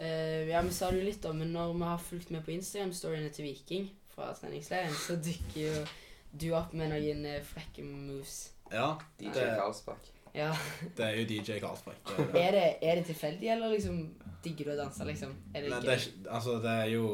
[0.00, 2.54] Uh, ja, vi sa det jo litt, om, men når vi har fulgt med på
[2.54, 5.82] Instagram-storyene til Viking fra treningsleiren, så dukker jo
[6.30, 8.38] du opp med noen eh, frekke moves.
[8.70, 10.08] Ja, DJ det, Karlsbakk.
[10.32, 10.52] Ja.
[10.96, 12.00] det er jo DJ Karlsbakk.
[12.16, 12.40] Det er det.
[12.40, 13.98] Er det, er det tilfeldig, eller liksom
[14.44, 15.34] digger du å danse, liksom?
[15.52, 17.04] Er det Nei, det er, altså, det er jo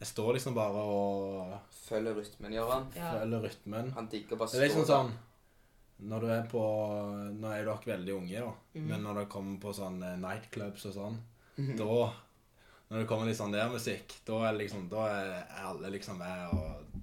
[0.00, 1.52] Jeg står liksom bare og
[1.86, 2.88] Følger rytmen, gjør han.
[2.96, 3.12] Ja.
[3.20, 3.92] følger rytmen.
[3.94, 4.96] Han digger bare Det liksom stå der.
[4.96, 5.14] sånn
[5.98, 6.62] Når du er på
[7.32, 8.52] Nå er jo dere veldig unge, da.
[8.76, 8.84] mm.
[8.90, 11.18] Men når dere kommer på sånn eh, nightclubs og sånn,
[11.56, 11.86] da
[12.90, 16.52] Når det kommer litt sånn der musikk, da er liksom Da er alle liksom med
[16.52, 16.98] og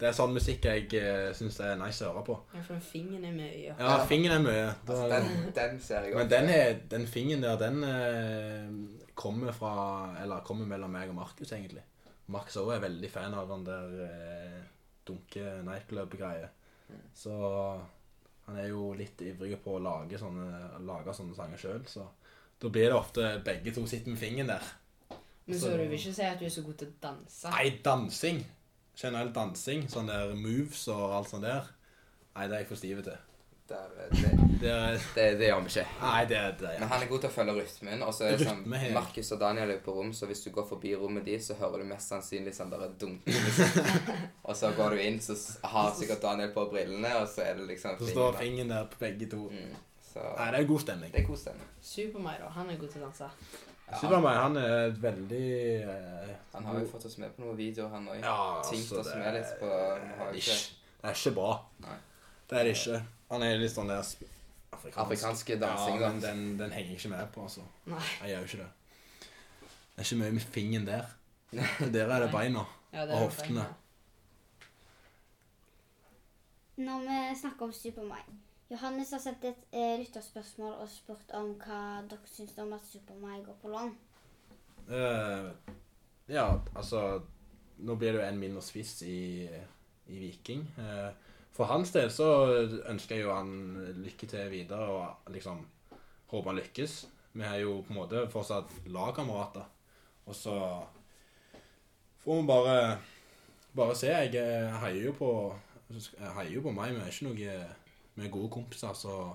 [0.00, 2.34] Det er sånn musikk jeg uh, syns er nice å høre på.
[2.52, 3.52] Ja, for fingeren er mye.
[3.62, 3.76] Ja.
[3.78, 4.66] Ja, fingeren er mye.
[4.84, 9.54] Da, Altså, den, den ser jeg men den, er, den fingeren der, den eh, kommer
[9.56, 9.72] fra
[10.20, 11.86] Eller kommer mellom meg og Markus, egentlig.
[12.34, 14.60] Max òg er veldig fan av den der eh,
[15.06, 16.50] dunke nightclub-greie.
[17.14, 17.34] Så
[18.46, 20.48] han er jo litt ivrig på å lage sånne,
[20.84, 22.06] lage sånne sanger sjøl, så
[22.60, 24.72] da blir det ofte begge to sitter med fingeren der.
[25.44, 27.52] Men så du vil ikke si at du er så god til å danse?
[27.52, 28.44] Nei, dansing!
[28.96, 29.88] Generell dansing.
[29.90, 31.66] Sånn der moves og alt sånt der.
[32.34, 33.18] Nei, det er jeg for stiv til.
[33.68, 33.76] Der,
[34.10, 35.84] det, Det er det, det gjør vi ikke.
[36.02, 38.02] Nei, det, det Men han er god til å følge rytmen.
[38.04, 38.60] Og så er det sånn.
[38.92, 41.80] Markus og Daniel er på rom, så hvis du går forbi rommet de, så hører
[41.80, 43.24] du mest sannsynlig sånn der dunk.
[44.48, 45.38] og så går du inn, så
[45.72, 49.00] har sikkert Daniel på brillene, og så er det liksom Så står fingeren der på
[49.00, 49.48] begge to.
[49.48, 49.72] Mm,
[50.12, 51.14] så Nei, det er god stemning.
[51.16, 51.72] det er god stemning.
[51.94, 52.52] Super meg, da.
[52.60, 53.32] Han er god til å danse.
[53.84, 55.48] Ja, Supermai, han er veldig
[55.84, 58.16] eh, Han har jo fått oss med på noen videoer, han òg.
[58.22, 59.68] ja, Tinkt altså, oss med litt på
[60.32, 61.50] Det er ikke bra.
[61.84, 61.98] Nei.
[62.48, 63.02] Det er det ikke.
[63.30, 64.98] Han er litt sånn der afrikansk.
[65.04, 67.66] Afrikanske dansing, ja, men den, den henger jeg ikke med på, altså.
[67.90, 68.02] Nei.
[68.22, 68.70] Jeg gjør jo ikke det.
[69.94, 71.12] Det er ikke mye med fingeren der.
[71.94, 72.64] Der er det beina.
[72.92, 73.66] Ja, Og er hoftene.
[76.76, 78.24] Når vi snakker om Supermai
[78.70, 83.42] Johannes har sendt et eh, lytterspørsmål og spurt om hva dere syns om at Supermai
[83.44, 83.92] går på lån.
[84.88, 85.52] Uh,
[86.28, 87.22] ja, altså
[87.84, 89.44] Nå blir det jo en mindre spiss i,
[90.06, 90.62] i Viking.
[90.78, 91.23] Eh,
[91.54, 92.28] for hans del så
[92.90, 93.52] ønsker jeg jo han
[94.02, 95.62] lykke til videre og liksom
[96.32, 96.96] håper han lykkes.
[97.34, 99.66] Vi er jo på en måte fortsatt lagkamerater.
[100.26, 100.56] Og så
[102.24, 102.76] får vi bare
[103.74, 104.10] bare se.
[104.10, 105.30] Jeg eh, heier jo på
[105.94, 107.56] jeg heier jo på meg, men er ikke noe
[108.14, 109.34] Vi er gode kompiser, så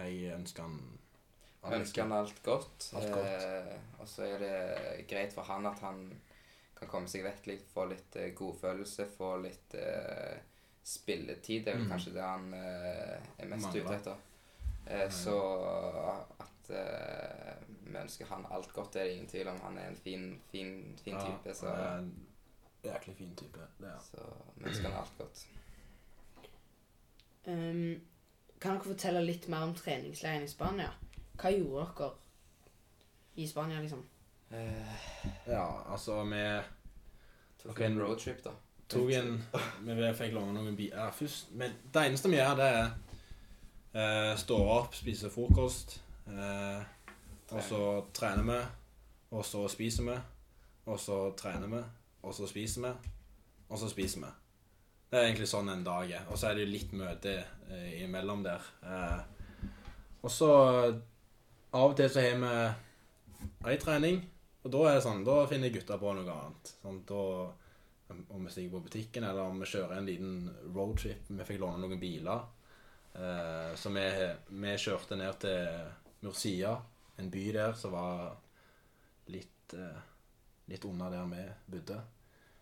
[0.00, 0.78] jeg ønsker han
[1.62, 1.76] all.
[1.80, 2.90] Ønsker han alt godt.
[2.98, 3.44] Alt godt.
[3.46, 6.02] Eh, og så er det greit for han at han
[6.80, 10.38] kan komme seg vekk litt, få litt eh, godfølelse, få litt eh,
[10.84, 11.64] spilletid.
[11.64, 11.90] Det er vel Mhm.
[11.92, 14.16] kanskje det han eh, er mest ute etter.
[14.86, 15.36] Eh, så
[16.40, 19.60] at eh, vi ønsker han alt godt, det er det ingen tvil om.
[19.60, 22.26] Han er en fin, fin, fin Ja, type, så, er en
[22.84, 23.58] jæklig fin type.
[23.78, 23.98] Det ja.
[24.00, 24.16] så
[24.56, 25.46] vi ønsker han alt godt.
[27.46, 28.00] Um,
[28.60, 30.90] kan dere fortelle litt mer om treningsleiren i Spania?
[31.40, 32.10] Hva gjorde dere
[33.36, 34.02] i Spania, liksom?
[34.50, 34.96] Uh,
[35.46, 36.42] Ja, altså vi
[37.62, 37.86] tok okay.
[37.86, 38.50] en roadtrip, da.
[38.90, 39.36] Tok en
[39.86, 41.52] Vi fikk låne noen bier først.
[41.58, 42.90] Men det eneste vi gjør, det er
[43.92, 45.98] eh, stå opp, spise frokost,
[46.30, 46.82] eh,
[47.50, 47.80] og så
[48.14, 48.58] trener vi,
[49.34, 50.18] og så spiser vi,
[50.86, 51.82] og så trener vi,
[52.22, 52.92] og så spiser vi,
[53.68, 54.32] og så spiser vi.
[55.10, 56.26] Det er egentlig sånn en dag er.
[56.30, 57.32] Og så er det jo litt møte
[57.70, 58.66] eh, imellom der.
[58.86, 59.22] Eh,
[60.20, 60.50] og så
[61.70, 64.20] av og til så har vi ei trening,
[64.60, 66.72] og da er det sånn, da finner gutta på noe annet.
[66.82, 67.22] Sånn, da,
[68.28, 71.28] om vi stiger på butikken, eller om vi kjører en liten roadtrip.
[71.28, 72.46] Vi fikk låne noen biler.
[73.14, 74.06] Eh, så vi,
[74.48, 76.76] vi kjørte ned til Murcia,
[77.16, 78.36] en by der som var
[79.32, 80.00] litt, eh,
[80.70, 81.44] litt unna der vi
[81.76, 82.00] bodde.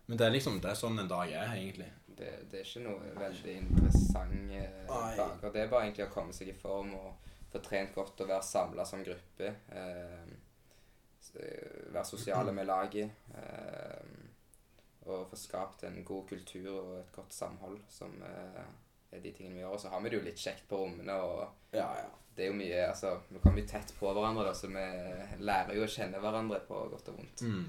[0.09, 1.89] Men det er liksom, det er sånn en dag er, egentlig.
[2.07, 5.51] Det, det er ikke noe veldig interessant eh, dager.
[5.53, 8.45] Det er bare egentlig å komme seg i form og få trent godt og være
[8.45, 9.51] samla som gruppe.
[9.69, 10.31] Eh,
[11.35, 13.21] eh, være sosiale med laget.
[15.09, 18.61] Eh, og få skapt en god kultur og et godt samhold, som eh,
[19.11, 19.73] er de tingene vi gjør.
[19.75, 22.05] Og så har vi det jo litt kjekt på rommene, og Ja, ja.
[22.35, 25.75] det er jo mye Altså, vi kommer jo tett på hverandre, da, så vi lærer
[25.75, 27.41] jo å kjenne hverandre på godt og vondt.
[27.41, 27.67] Mm.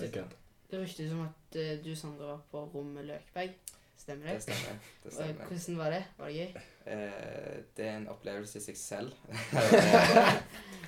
[0.00, 0.34] Det er.
[0.70, 3.52] Det ryktes som at eh, du, Sondre, var på rommet Løkberg.
[3.96, 4.42] Stemmer Det det?
[4.42, 4.80] stemmer.
[5.02, 5.46] Det Og stemmer.
[5.50, 6.00] Hvordan var det?
[6.18, 6.64] Var det gøy?
[6.86, 9.12] Eh, det er en opplevelse i seg selv.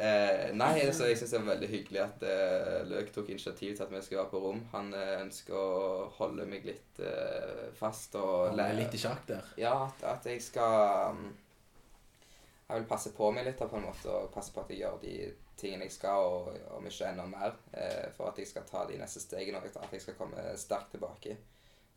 [0.00, 3.84] eh, nei, altså, jeg syns det var veldig hyggelig at eh, Løk tok initiativ til
[3.84, 4.62] at vi skulle være på rom.
[4.72, 9.52] Han eh, ønsker å holde meg litt eh, fast og er litt i sjakk der.
[9.60, 11.30] Ja, at, at jeg skal um,
[12.70, 14.82] Jeg vil passe på meg litt da, på en måte, og passe på at jeg
[14.84, 15.14] gjør de
[15.60, 18.98] tingene jeg skal, og, om mye enda mer, eh, for at jeg skal ta de
[19.00, 21.36] neste stegene, og at jeg skal komme sterkt tilbake.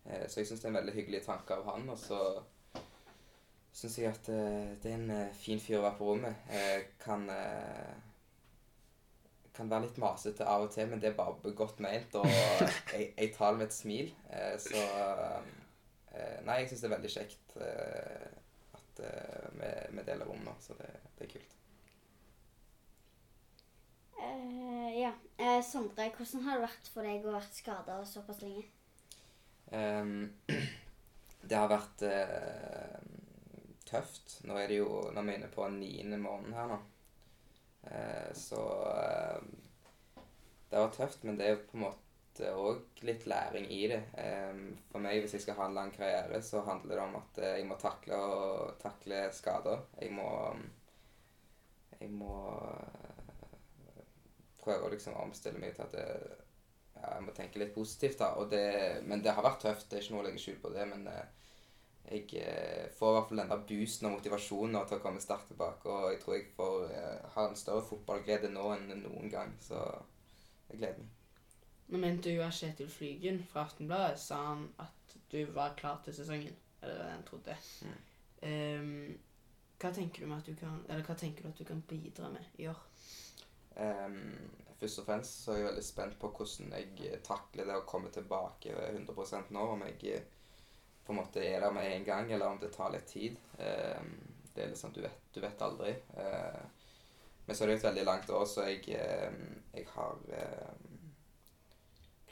[0.05, 2.19] Eh, så jeg syns det er en veldig hyggelig tanke av han, og så
[3.73, 6.49] syns jeg at eh, det er en eh, fin fyr å være på rommet.
[6.53, 7.25] Eh, kan
[9.53, 12.25] kan være litt masete av og til, men det er bare godt ment, og
[12.95, 14.13] jeg, jeg tar det med et smil.
[14.33, 14.86] Eh, så
[16.13, 18.31] eh, Nei, jeg syns det er veldig kjekt eh,
[18.77, 19.03] at
[19.57, 21.53] vi, deler rom nå, så det, det er kult.
[24.23, 25.09] Uh, ja.
[25.39, 28.67] Uh, Sondre, hvordan har det vært for deg å vært skada såpass lenge?
[29.73, 30.29] Um,
[31.49, 32.99] det har vært eh,
[33.93, 34.39] tøft.
[34.49, 36.79] Nå er det jo Nå er vi inne på niende måneden her nå.
[37.84, 38.62] Eh, så
[38.93, 39.41] eh,
[40.69, 44.01] Det vært tøft, men det er jo på en måte òg litt læring i det.
[44.17, 47.41] Eh, for meg, hvis jeg skal ha en lang karriere, så handler det om at
[47.43, 49.86] eh, jeg må takle, og, takle skader.
[50.01, 50.29] Jeg må
[51.99, 52.34] Jeg må
[52.67, 54.01] eh,
[54.63, 56.08] prøve å liksom omstille meg til at det,
[56.95, 58.34] ja, jeg må tenke litt positivt, da.
[58.49, 58.65] Det,
[59.08, 59.89] men det har vært tøft.
[59.89, 60.88] Det er ikke noe å legge skjul på det.
[60.89, 61.42] Men eh,
[62.11, 65.49] jeg eh, får i hvert fall den der boosten og motivasjonen til å komme sterkt
[65.51, 65.89] tilbake.
[65.89, 69.53] Og jeg tror jeg får eh, ha en større fotballglede nå enn noen gang.
[69.63, 69.79] Så
[70.69, 71.19] jeg gleder meg.
[71.93, 76.55] Nå mente jo Kjetil Flygen fra Aftenbladet sa han at du var klar til sesongen.
[76.81, 77.57] Eller det var det han trodde.
[77.83, 78.01] Mm.
[78.43, 79.19] Um,
[79.79, 82.27] hva tenker du med at du kan Eller hva tenker du at du kan bidra
[82.31, 82.79] med i år?
[83.79, 84.17] Um,
[84.79, 87.85] først og fremst så er jeg veldig spent på hvordan jeg eh, takler det å
[87.87, 89.63] komme tilbake 100 nå.
[89.77, 90.25] Om jeg
[91.03, 93.35] på en måte er der med en gang, eller om det tar litt tid.
[93.59, 94.15] Ehm,
[94.53, 95.91] det er liksom, du vet, du vet aldri.
[96.17, 96.63] Eh,
[97.45, 99.39] men så er det et veldig langt år, så jeg, eh,
[99.73, 100.21] jeg har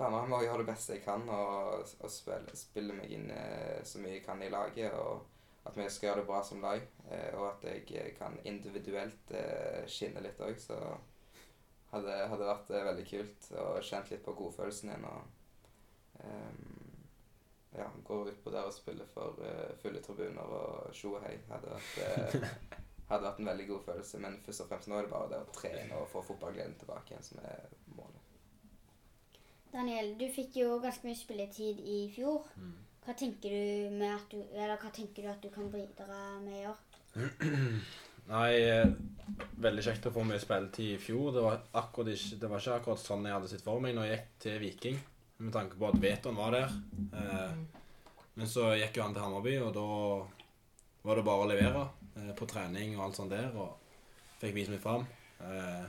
[0.02, 3.82] planer om å gjøre det beste jeg kan og, og spille, spille meg inn eh,
[3.86, 4.94] så mye jeg kan i laget.
[4.98, 5.28] og
[5.62, 6.82] at vi skal gjøre det bra som lag,
[7.12, 9.34] eh, og at jeg eh, kan individuelt
[9.86, 10.56] skinne litt òg.
[10.58, 10.78] Så
[11.92, 15.06] hadde, hadde vært veldig kult og kjent litt på godfølelsen igjen.
[15.06, 16.71] Og ehm,
[17.78, 21.38] ja, gå utpå der og spille for uh, fulle tribuner og tjo og hei.
[21.50, 22.82] Hadde vært, uh,
[23.12, 24.22] hadde vært en veldig god følelse.
[24.26, 27.14] Men først og fremst nå er det bare det å trene og få fotballgleden tilbake
[27.14, 28.20] igjen som er målet.
[29.72, 32.48] Daniel, du fikk jo ganske mye spilletid i fjor.
[32.60, 32.80] Mm.
[33.02, 36.60] Hva tenker du med at du Eller hva tenker du at du kan bidra med
[36.60, 36.82] i år?
[38.32, 38.92] Nei, eh,
[39.64, 41.32] veldig kjekt å få mye spilletid i fjor.
[41.36, 44.08] Det var, akkurat ikke, det var ikke akkurat sånn jeg hadde sett for meg når
[44.08, 45.02] jeg gikk til Viking.
[45.42, 46.74] Med tanke på at Veton var der.
[47.18, 47.54] Eh,
[48.38, 49.86] men så gikk jo han til Hammarby, og da
[51.08, 53.50] var det bare å levere eh, på trening og alt sånt der.
[53.58, 53.78] Og
[54.42, 55.08] fikk vist meg fram.
[55.42, 55.88] Eh,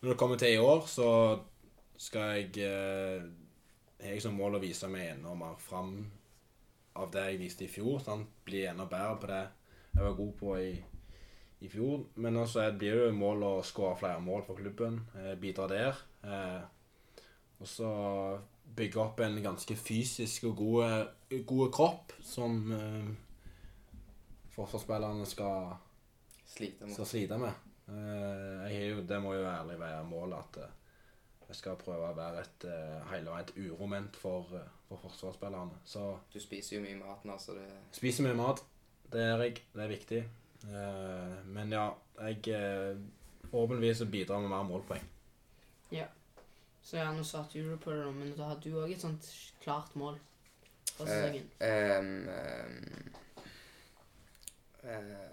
[0.00, 1.08] når det kommer til i år, så
[2.00, 3.26] skal jeg eh,
[4.04, 5.94] har jeg som mål å vise meg enda mer fram
[7.00, 7.98] av det jeg viste i fjor.
[8.04, 8.30] Sant?
[8.46, 9.42] Bli enda bedre på det
[9.94, 10.72] jeg var god på i,
[11.64, 12.06] i fjor.
[12.20, 15.00] Men også er- blir det jo mål å skåre flere mål for klubben.
[15.18, 16.02] Eh, bidra der.
[16.22, 16.62] Eh,
[17.62, 17.90] og så
[18.76, 23.10] bygge opp en ganske fysisk og god, kropp som eh,
[24.54, 25.74] forsvarsspillerne skal,
[26.46, 26.94] Slite med.
[26.94, 27.60] skal slite med.
[27.88, 30.80] Eh, jeg jo, det må jo ærlig være målet at, eh,
[31.48, 35.82] jeg skal prøve å være et eh, hele veien et uroment for, eh, for forsvarsspillerne.
[35.84, 38.64] Så Du spiser jo mye mat nå, så det spiser mye mat.
[39.12, 39.60] Det er jeg.
[39.74, 40.22] Det er viktig.
[40.64, 41.90] Eh, men ja,
[42.30, 43.02] jeg
[43.54, 45.02] Forhåpentligvis bidrar med mer målpoeng.
[46.84, 49.26] Så ja, nå svarte du på det, men da hadde du òg et sånt
[49.64, 50.20] klart mål
[50.96, 51.50] for Eh, sesongen.
[51.60, 53.14] ehm, ehm,
[54.84, 55.30] eh,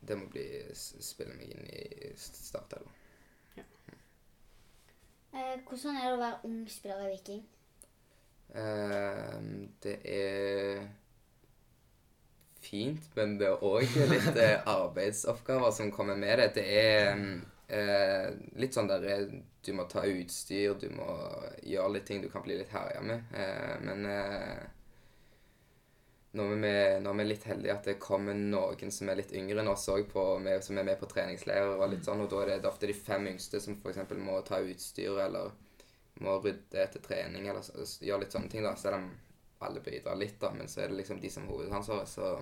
[0.00, 0.44] Det må bli
[0.74, 2.90] spille meg inn i startelva.
[5.32, 7.44] Eh, hvordan er det å være ung spiller i Viking?
[8.54, 10.88] Ehm, det er
[12.60, 16.48] fint, men det er òg litt eh, arbeidsoppgaver som kommer med det.
[16.60, 17.38] Det er mm,
[17.70, 18.26] eh,
[18.60, 19.30] litt sånn der eh,
[19.62, 21.06] Du må ta utstyr, du må
[21.62, 23.32] gjøre litt ting du kan bli litt herja med.
[23.36, 24.60] Eh, men eh,
[26.32, 29.32] nå er, vi, nå er vi litt heldige at det kommer noen som er litt
[29.34, 30.12] yngre enn oss òg,
[30.62, 33.26] som er med på treningsleirer og litt sånn, og da er det, ofte de fem
[33.32, 34.14] yngste som f.eks.
[34.22, 35.50] må ta utstyr eller
[36.22, 38.76] må rydde etter trening eller gjøre litt sånne ting, da.
[38.78, 39.10] Selv om
[39.66, 42.36] alle bidrar litt, da, men så er det liksom de som hovedansvaret, så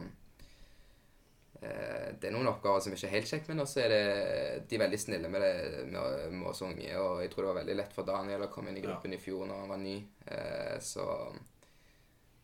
[1.59, 4.03] Det er noen oppgaver som ikke er helt kjekt, men også er det
[4.71, 5.55] de er veldig snille med det
[5.91, 8.71] med, med oss unge, og jeg tror det var veldig lett for Daniel å komme
[8.71, 9.97] inn i gruppen i fjor når han var ny,
[10.31, 11.09] eh, så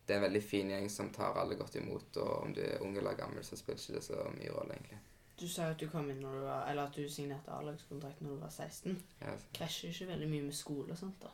[0.05, 2.83] det er en veldig fin gjeng som tar alle godt imot, og om du er
[2.83, 4.99] ung eller gammel, så spiller ikke det så mye rolle, egentlig.
[5.39, 8.21] Du sa jo at du kom inn når du var, eller at du signerte A-lagskontrakt
[8.23, 8.99] når du var 16.
[9.23, 11.33] Ja, Krasjer ikke veldig mye med skole og sånt, da?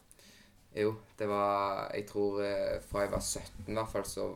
[0.72, 4.30] Jo, det var Jeg tror eh, fra jeg var 17 i hvert fall, så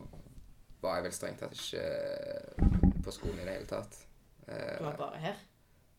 [0.82, 2.75] var jeg vel strengt tatt ikke eh,
[3.06, 3.96] på skolen i det hele tatt.
[4.46, 5.40] Eh, Du var bare her?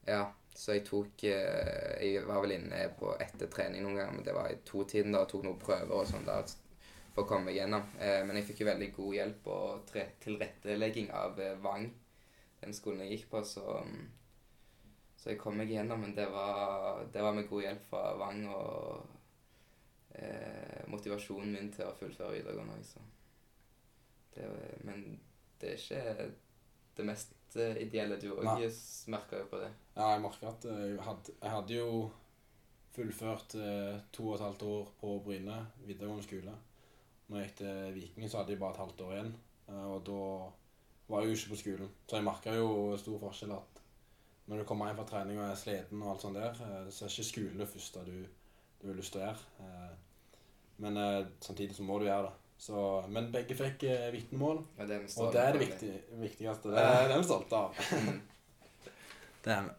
[0.07, 0.21] Ja,
[0.55, 4.35] så jeg tok eh, Jeg var vel inne på etter trening noen ganger, men det
[4.37, 6.47] var i to-tiden da, og tok noen prøver og sånn der
[7.15, 7.87] for å komme meg gjennom.
[7.99, 9.93] Eh, men jeg fikk jo veldig god hjelp og
[10.23, 11.89] tilrettelegging av eh, Vang,
[12.61, 13.81] den skolen jeg gikk på, så
[15.17, 18.43] så jeg kom meg gjennom, men det var, det var med god hjelp fra Vang
[18.53, 19.07] og
[20.13, 22.77] eh, motivasjonen min til å fullføre videregående.
[22.77, 23.01] også.
[24.35, 24.45] Det,
[24.85, 25.01] men
[25.59, 26.27] det er ikke
[26.97, 28.17] det mest eh, ideelle.
[28.21, 28.45] Du òg
[29.11, 29.69] merka jo på det.
[29.95, 31.89] Ja, jeg merker at eh, jeg hadde, jeg hadde jo
[32.97, 36.55] fullført eh, to og et halvt år på Bryne videregående skole.
[37.27, 39.35] Når jeg gikk til Viking, så hadde jeg bare et halvt år igjen.
[39.67, 40.19] og da
[41.07, 41.89] var jeg jo ikke på skolen.
[42.07, 43.81] Så jeg merka jo stor forskjell at
[44.47, 47.11] når du kommer hjem fra trening og er sliten og alt sånt der, så er
[47.11, 48.15] ikke skolen det første du,
[48.79, 49.89] du har lyst til å gjøre.
[50.85, 51.01] Men
[51.43, 52.46] samtidig så må du gjøre det.
[52.57, 55.91] Så, men begge fikk eh, vitnemål, Og det, og det er det viktig,
[56.23, 56.71] viktigste.
[56.73, 57.83] Det er det er stolte av.
[59.45, 59.75] Det er vi.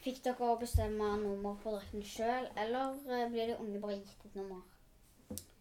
[0.00, 4.36] Fikk dere bestemme nummer på drakten sjøl, eller eh, blir de unge bare gitt et
[4.38, 4.60] nummer?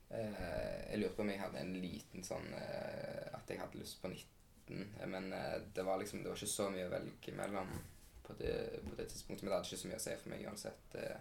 [0.09, 3.99] Eh, jeg lurte på om jeg hadde en liten sånn eh, At jeg hadde lyst
[4.01, 4.79] på 19.
[4.97, 7.69] eh, Men eh, det var liksom Det var ikke så mye å velge mellom
[8.25, 8.55] på det,
[8.87, 9.43] på det tidspunktet.
[9.43, 10.95] Men det hadde ikke så mye å si for meg uansett.
[11.03, 11.19] Eh,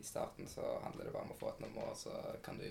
[0.00, 2.68] I starten så handler det bare om å få et nummer, og så kan du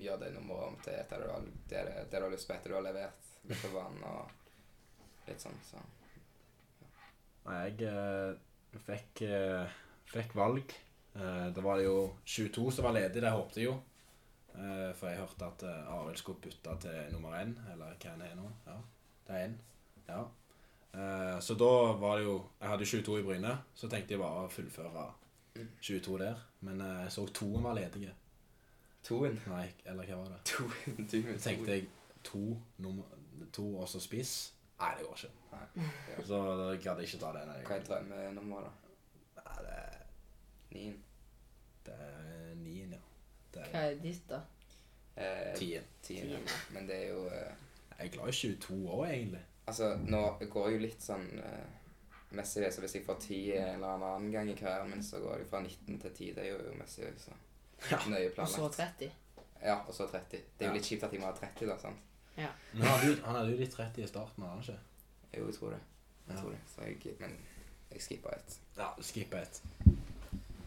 [0.00, 2.72] gjøre det nummeret om til det du har, det, det du har lyst på etter
[2.72, 5.58] du har levert litt på banen og litt sånn.
[5.66, 5.82] Så
[7.44, 9.74] Nei, jeg eh, fikk, eh,
[10.08, 10.72] fikk valg.
[11.14, 13.74] Eh, da var det jo 22 som var ledig, det håpte jeg jo.
[14.54, 18.30] Eh, for jeg hørte at eh, Arild skulle bytte til nummer én, eller hva det
[18.30, 18.48] er nå.
[18.68, 18.78] Ja,
[19.28, 19.58] det er én.
[20.08, 20.22] Ja.
[20.94, 24.46] Eh, så da var det jo Jeg hadde 22 i Bryne, så tenkte jeg bare
[24.46, 25.10] å fullføre
[25.54, 25.68] Mm.
[25.86, 26.40] 22 der.
[26.66, 28.10] Men jeg så toen var ledige.
[29.04, 29.40] Toen.
[29.50, 30.40] Nei, eller hva var det?
[30.48, 30.72] Toen.
[31.10, 31.88] toen, tenkte jeg
[32.24, 33.04] to, nummer,
[33.52, 34.54] to og så spiss.
[34.80, 35.34] Nei, det går ikke.
[35.52, 35.88] Nei.
[36.26, 37.52] Så da gadd jeg ikke ta den.
[37.68, 38.70] Hva er drømmenummeret,
[39.36, 39.44] da?
[39.44, 40.00] Nei, det, er
[40.74, 41.02] Nien?
[41.86, 42.98] det er nien, ja.
[43.54, 44.40] Det er Hva er ditt, da?
[45.16, 45.82] Eh, tien.
[46.02, 46.28] Tien.
[46.28, 46.48] Tien.
[46.74, 47.52] Men det er jo eh,
[47.98, 49.42] Jeg er glad i 22 år, egentlig.
[49.66, 51.80] Altså, nå går jeg jo litt sånn eh,
[52.34, 55.38] Messi så hvis jeg får 10 en eller annen gang i karrieren min, så går
[55.38, 56.32] jeg fra 19 til 10.
[56.34, 57.36] Det er jo Messi så
[57.90, 57.98] Ja.
[58.08, 59.10] nøye Og så 30?
[59.62, 60.30] Ja, og så 30.
[60.30, 60.72] Det er jo Ja.
[60.76, 61.78] litt kjipt at jeg må ha 30, da.
[61.78, 61.96] sant?
[62.36, 62.48] Ja.
[62.72, 64.78] Men han hadde, jo, han hadde jo de 30 i starten, hadde han ikke?
[65.38, 65.80] Jo, jeg tror det.
[66.28, 66.40] Jeg Ja.
[66.42, 66.58] tror det.
[66.74, 67.36] Så jeg, men
[67.92, 68.58] jeg skipper ett.
[68.76, 69.62] Ja, skippa ett.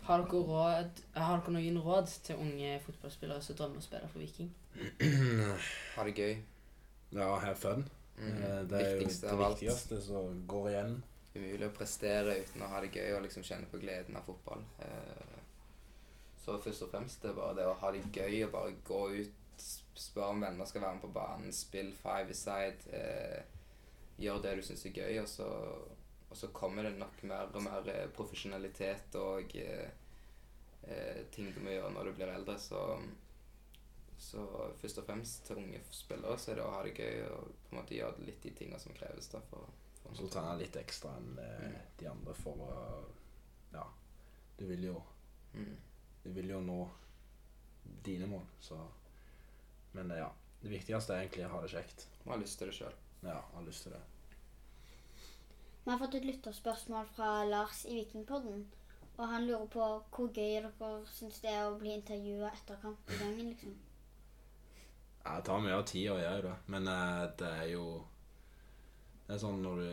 [0.03, 4.20] Har dere, råd, har dere noen råd til unge fotballspillere som drømmer å spille for
[4.20, 4.53] Viking?
[5.95, 6.38] Ha det gøy.
[7.11, 7.88] Ja, have fun.
[8.18, 8.43] Mm.
[8.43, 9.59] Eh, Det er jo Viktigste det av alt.
[9.61, 11.03] viktigste som går igjen.
[11.36, 14.63] Umulig å prestere uten å ha det gøy og liksom kjenne på gleden av fotball.
[14.80, 15.26] Eh,
[16.48, 19.00] Så først og fremst det er bare det å ha det gøy og bare gå
[19.18, 19.64] ut,
[20.00, 23.41] spørre om venner skal være med på banen, spill five aside, eh,
[24.22, 25.48] gjør det du syns er gøy, og så,
[26.30, 29.89] og så kommer det nok mer og mer eh, profesjonalitet og eh,
[30.88, 32.84] eh, ting du må gjøre når du blir eldre, så
[34.18, 34.41] så
[34.82, 37.76] først og fremst til unge spillere så er det å ha det gøy og på
[37.76, 39.68] en måte gjøre litt de tingene som kreves da for,
[40.02, 41.76] for så trene litt ekstra enn eh, Mm.
[42.00, 42.78] de andre for å
[43.76, 43.84] Ja,
[44.58, 44.95] du vil jo
[45.54, 45.76] Mm.
[46.28, 46.82] Du vil jo nå
[48.03, 48.82] dine mål, så
[49.95, 50.28] Men ja.
[50.61, 52.07] Det viktigste er egentlig å ha det kjekt.
[52.25, 52.95] Og ha lyst til det sjøl.
[53.23, 54.01] Ja, ha lyst til det.
[55.86, 58.65] Vi har fått et lytterspørsmål fra Lars i Vikingpodden.
[59.17, 63.13] Og han lurer på hvor gøy dere syns det er å bli intervjua etter kamp
[63.13, 63.78] i gangen, liksom.
[65.23, 67.86] Ja, det tar mye av tida å gjøre det, men eh, det er jo
[69.28, 69.89] Det er sånn når du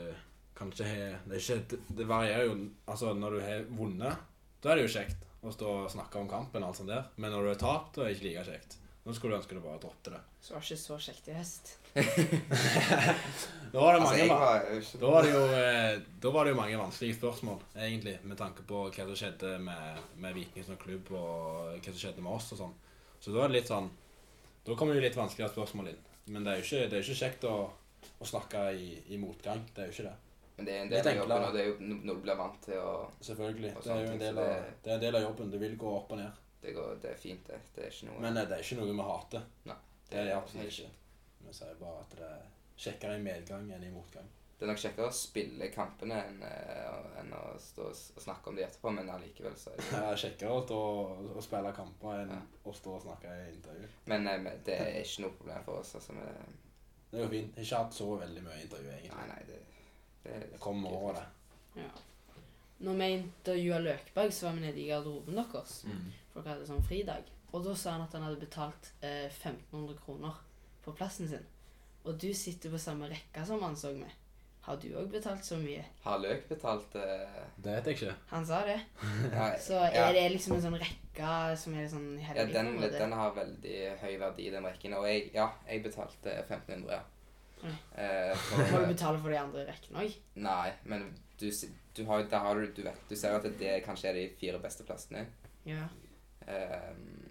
[0.54, 4.28] kanskje har det, er ikke, det varierer jo Altså, når du har vunnet,
[4.62, 7.06] da er det jo kjekt å stå og snakke om kampen, og alt sånt der.
[7.16, 8.78] men når du er tapt, er det ikke like kjekt.
[9.04, 10.20] Nå skulle du ønske du bare droppet det.
[10.40, 11.74] Så var det ikke så kjekt i høst.
[13.74, 16.30] Da var det Altså, mange altså, var jo ikke Da var det jo, eh, da
[16.30, 20.36] var det jo mange vanskelige spørsmål, egentlig, med tanke på hva som skjedde med, med
[20.38, 22.74] Viking som klubb, og hva som skjedde med oss og sånn.
[23.20, 23.90] Så da er det litt sånn
[24.64, 26.04] Da kommer jo litt vanskeligere spørsmål inn.
[26.32, 27.56] Men det er jo ikke, det er ikke kjekt å,
[28.16, 29.60] å snakke i, i motgang.
[29.74, 30.16] Det er jo ikke det.
[30.56, 32.60] Men det er en del av jobben, og det er jo noe du blir vant
[32.62, 33.72] til, og Selvfølgelig.
[33.76, 35.50] Og Det er jo en del av, det- det er en del av jobben.
[35.50, 36.30] Det vil gå opp og ned.
[36.62, 37.58] det, går, det er fint, det.
[37.74, 39.42] Det er ikke noe Men eh, det er ikke noe vi hater.
[39.66, 39.74] Nei,
[40.10, 40.88] Det er det absolutt ikke.
[41.46, 42.46] Vi sier bare at det er
[42.78, 44.30] kjekkere i medgang enn i motgang.
[44.58, 48.54] Det er nok kjekkere å spille kampene enn, eh, enn å stå og snakke om
[48.56, 50.78] de etterpå, men allikevel så er det Det er kjekkere å, stå,
[51.36, 52.40] å spille kamper enn Ja.
[52.64, 53.88] å stå og snakke i intervju.
[54.06, 55.94] Men eh, men det er ikke noe problem for oss.
[55.96, 56.54] Altså, med,
[57.10, 57.58] Det er jo fint.
[57.58, 59.16] Ikke hatt så veldig mye intervju, egentlig.
[59.18, 59.60] nei, nei, det,
[60.24, 61.24] det, Det kommer over det.
[61.84, 61.92] Ja.
[62.84, 65.78] Når vi intervjua Løkberg, så var vi nede i garderoben deres.
[65.88, 66.10] Mm.
[66.32, 67.30] For dere hadde sånn fridag.
[67.54, 70.42] Og da sa han at han hadde betalt eh, 1500 kroner
[70.84, 71.46] for plassen sin.
[72.04, 74.10] Og du sitter på samme rekka som han så med.
[74.64, 75.82] Har du òg betalt så mye?
[76.02, 78.14] Har Løk betalt eh, Det vet jeg ikke.
[78.30, 78.78] Han sa det.
[79.36, 80.06] ja, Så er ja.
[80.16, 84.14] det liksom en sånn rekke som er sånn ja, den, på den har veldig høy
[84.22, 84.96] verdi, den rekken.
[84.96, 86.96] Og jeg, ja, jeg betalte 1500,
[87.96, 90.16] Eh, Må du betale for de andre rekkene òg?
[90.44, 91.06] nei, men
[91.40, 91.46] du,
[91.96, 94.60] du har, der har du, du vet, du ser at det kanskje er de fire
[94.62, 95.24] beste plassene.
[95.66, 95.86] Ja.
[96.44, 97.30] Um,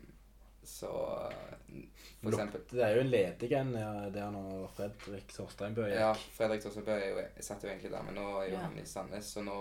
[0.63, 5.85] så for Lok, eksempel Det er jo en ledig en ja, der når Fredrik Torsteinbø
[5.89, 5.99] gikk.
[5.99, 8.61] Ja, Fredrik Torsebø er jo, satt jo egentlig der, men nå er jo Ja.
[8.65, 9.57] han i Sandnes, så nå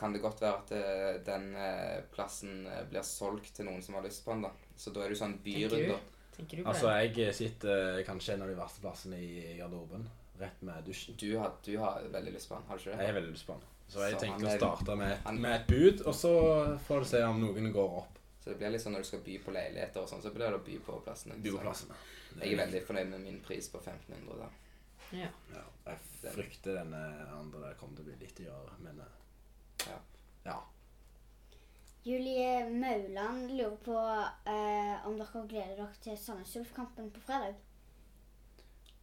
[0.00, 3.98] kan det godt være at det, den eh, plassen eh, blir solgt til noen som
[3.98, 4.50] har lyst på den, da.
[4.76, 6.00] Så da er det jo sånn Tenker byrunder.
[6.36, 7.16] Tenker du på Altså, det?
[7.16, 10.08] jeg sitter eh, kanskje en av de verste plassene i garderoben.
[10.40, 11.16] Rett med dusjen.
[11.20, 12.98] Du har, du har veldig lyst på den, har du ikke det?
[13.04, 13.66] Jeg har veldig lyst på den.
[13.90, 17.00] Så jeg Så tenker å er- starte med, han- med et bud, og så får
[17.00, 18.16] du se om noen går opp.
[18.40, 20.48] Så det blir litt sånn når du skal by på leiligheter og sånn, så blir
[20.50, 21.34] det å by på plassene.
[21.42, 21.92] By på plassene.
[21.92, 22.40] plassene.
[22.44, 24.48] Jeg er veldig fornøyd med min pris på 1500 da.
[25.12, 25.26] Ja.
[25.52, 27.02] Ja, jeg frykter denne
[27.36, 29.98] andre kommer til å bli litt dyrere, men eh, Ja.
[30.46, 30.60] ja.
[32.02, 33.96] Julie Mauland lurer på
[34.50, 37.58] eh, om dere gleder dere til Sandnes Ulf-kampen på fredag.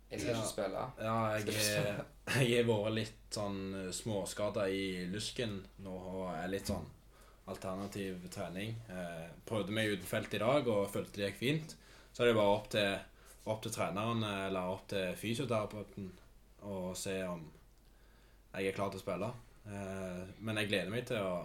[0.10, 0.84] Jeg skal ikke spille.
[1.04, 1.56] Ja, jeg,
[2.50, 6.88] jeg har vært litt sånn småskada i lysken nå og er litt sånn
[7.48, 8.76] alternativ trening.
[8.92, 11.76] Eh, prøvde meg uten felt i dag og følte det gikk fint.
[12.12, 12.96] Så er det bare opp til,
[13.48, 16.10] opp til treneren eh, eller opp til fysioterapeuten
[16.68, 17.46] å se om
[18.58, 19.30] jeg er klar til å spille.
[19.70, 21.38] Eh, men jeg gleder meg til å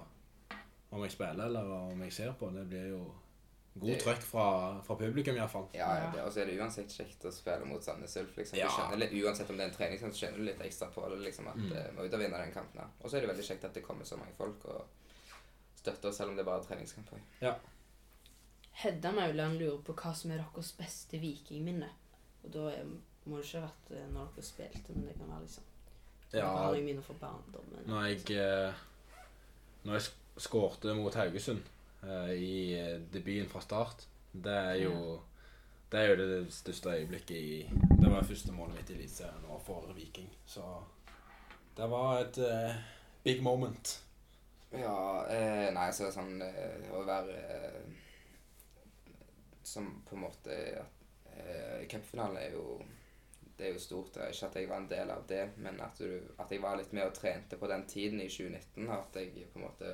[0.93, 2.51] om jeg spiller eller om jeg ser på.
[2.55, 3.03] Det blir jo
[3.82, 4.47] god trøkk fra,
[4.84, 5.66] fra publikum iallfall.
[5.74, 6.05] Ja, ja.
[6.05, 6.11] Ja.
[6.12, 8.36] det- Og så er det uansett kjekt å spille mot Sandnes Ulf.
[8.36, 8.59] Liksom.
[8.59, 8.68] Ja.
[9.01, 11.18] Litt, uansett om det er en trening, så kjenner du litt ekstra på det.
[11.24, 11.72] Liksom, at Mm.
[11.72, 12.80] eh, må ut og vinne den kampen.
[13.01, 14.84] Og så er det veldig kjekt at det kommer så mange folk og
[15.76, 17.09] støtter oss, selv om det er bare treningskamp.
[17.40, 17.55] Ja.
[18.72, 21.88] Hedda Mauland lurer på hva som er deres beste vikingminne.
[22.45, 22.84] Og da er,
[23.26, 25.64] må det ikke ha vært eh, når dere spilte, men det kan være liksom
[26.34, 26.72] Ja.
[27.86, 28.72] Når jeg, eh,
[29.84, 30.03] når jeg
[30.37, 31.62] skårte mot Haugesund
[32.03, 35.20] eh, i eh, debuten fra start Det er jo
[35.93, 37.68] det er jo det største øyeblikket i
[38.01, 40.30] Det var første målet mitt i Eliteserien og for Viking.
[40.49, 40.64] Så
[41.76, 42.72] det var et uh,
[43.24, 44.03] big moment.
[44.72, 47.83] Ja, eh, nei, så er det sånn eh, å være eh,
[49.68, 52.78] Som på en måte eh, Cupfinalen er jo
[53.45, 54.14] Det er jo stort.
[54.14, 56.64] Det er Ikke at jeg var en del av det, men at, du, at jeg
[56.64, 58.89] var litt med og trente på den tiden i 2019.
[58.97, 59.93] At jeg på en måte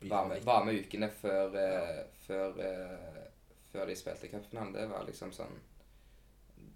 [0.00, 3.26] var med, var med ukene før, eh, før, eh,
[3.72, 4.72] før de spilte cupfinalen.
[4.74, 5.58] Det var liksom sånn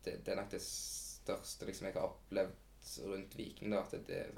[0.04, 2.54] det, det er nok det største liksom, jeg har opplevd
[3.08, 3.70] rundt Viking.
[3.72, 4.32] da, At det er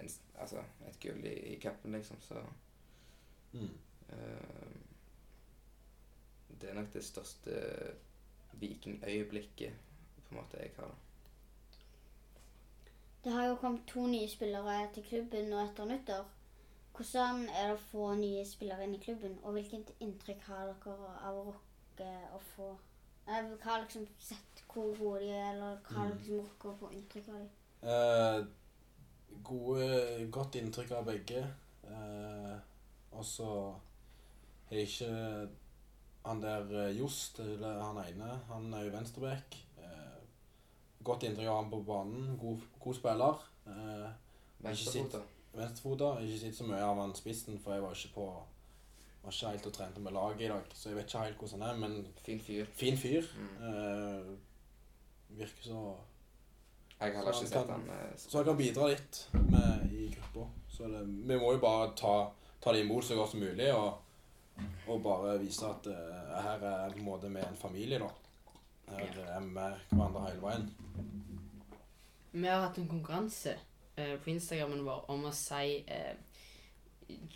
[0.00, 2.20] en, altså, et gull i, i cupen, liksom.
[2.20, 2.42] Så
[3.52, 3.78] Mm.
[4.12, 4.78] uh,
[6.60, 7.60] Det er nok det største
[8.52, 9.72] Viking-øyeblikket
[10.24, 10.94] på en måte jeg har.
[13.24, 16.24] Det har jo kommet to nye spillere til klubben nå etter nyttår.
[16.98, 21.10] Hvordan er det å få nye spillere inn i klubben, og hvilket inntrykk har dere
[21.28, 22.68] av å rocke og få
[23.28, 26.18] eh, Hva har liksom sett hvor gode de er, eller hva har Mm.
[26.18, 27.48] liksom rocka å få inntrykk av dem?
[27.82, 28.46] Eh,
[29.44, 31.44] gode, godt inntrykk av begge.
[31.84, 32.58] Eh,
[33.12, 33.48] og så
[34.70, 35.48] har ikke
[36.24, 39.54] Han der eh, Jost, eller han ene, han er jo venstreback.
[39.78, 40.18] Eh,
[41.04, 42.36] godt inntrykk av han på banen.
[42.42, 43.44] God, god spiller.
[43.66, 44.08] Eh,
[44.60, 45.22] Venstrefota.
[45.58, 46.14] Venstrefota.
[46.22, 48.28] Ikke sett så mye av han spissen, for jeg var ikke på
[49.28, 51.62] var ikke helt og trente med laget i dag, så jeg vet ikke helt hvordan
[51.62, 52.66] han er, men Fin fyr.
[52.72, 53.22] fin fyr.
[53.36, 53.64] Mm.
[53.66, 55.96] Uh, virker så
[57.00, 60.48] Jeg har heller ikke sett han uh, Så han kan bidra litt med, i gruppa.
[60.68, 62.14] Så det, vi må jo bare ta,
[62.60, 63.98] ta det imot så godt som mulig, og,
[64.88, 68.08] og bare vise at uh, her er på en måte vi en familie, da.
[68.88, 70.70] Her er vi med hverandre hele veien.
[72.32, 73.58] Vi har hatt en konkurranse
[73.98, 76.14] eh, på Instagrammen vår om å si eh,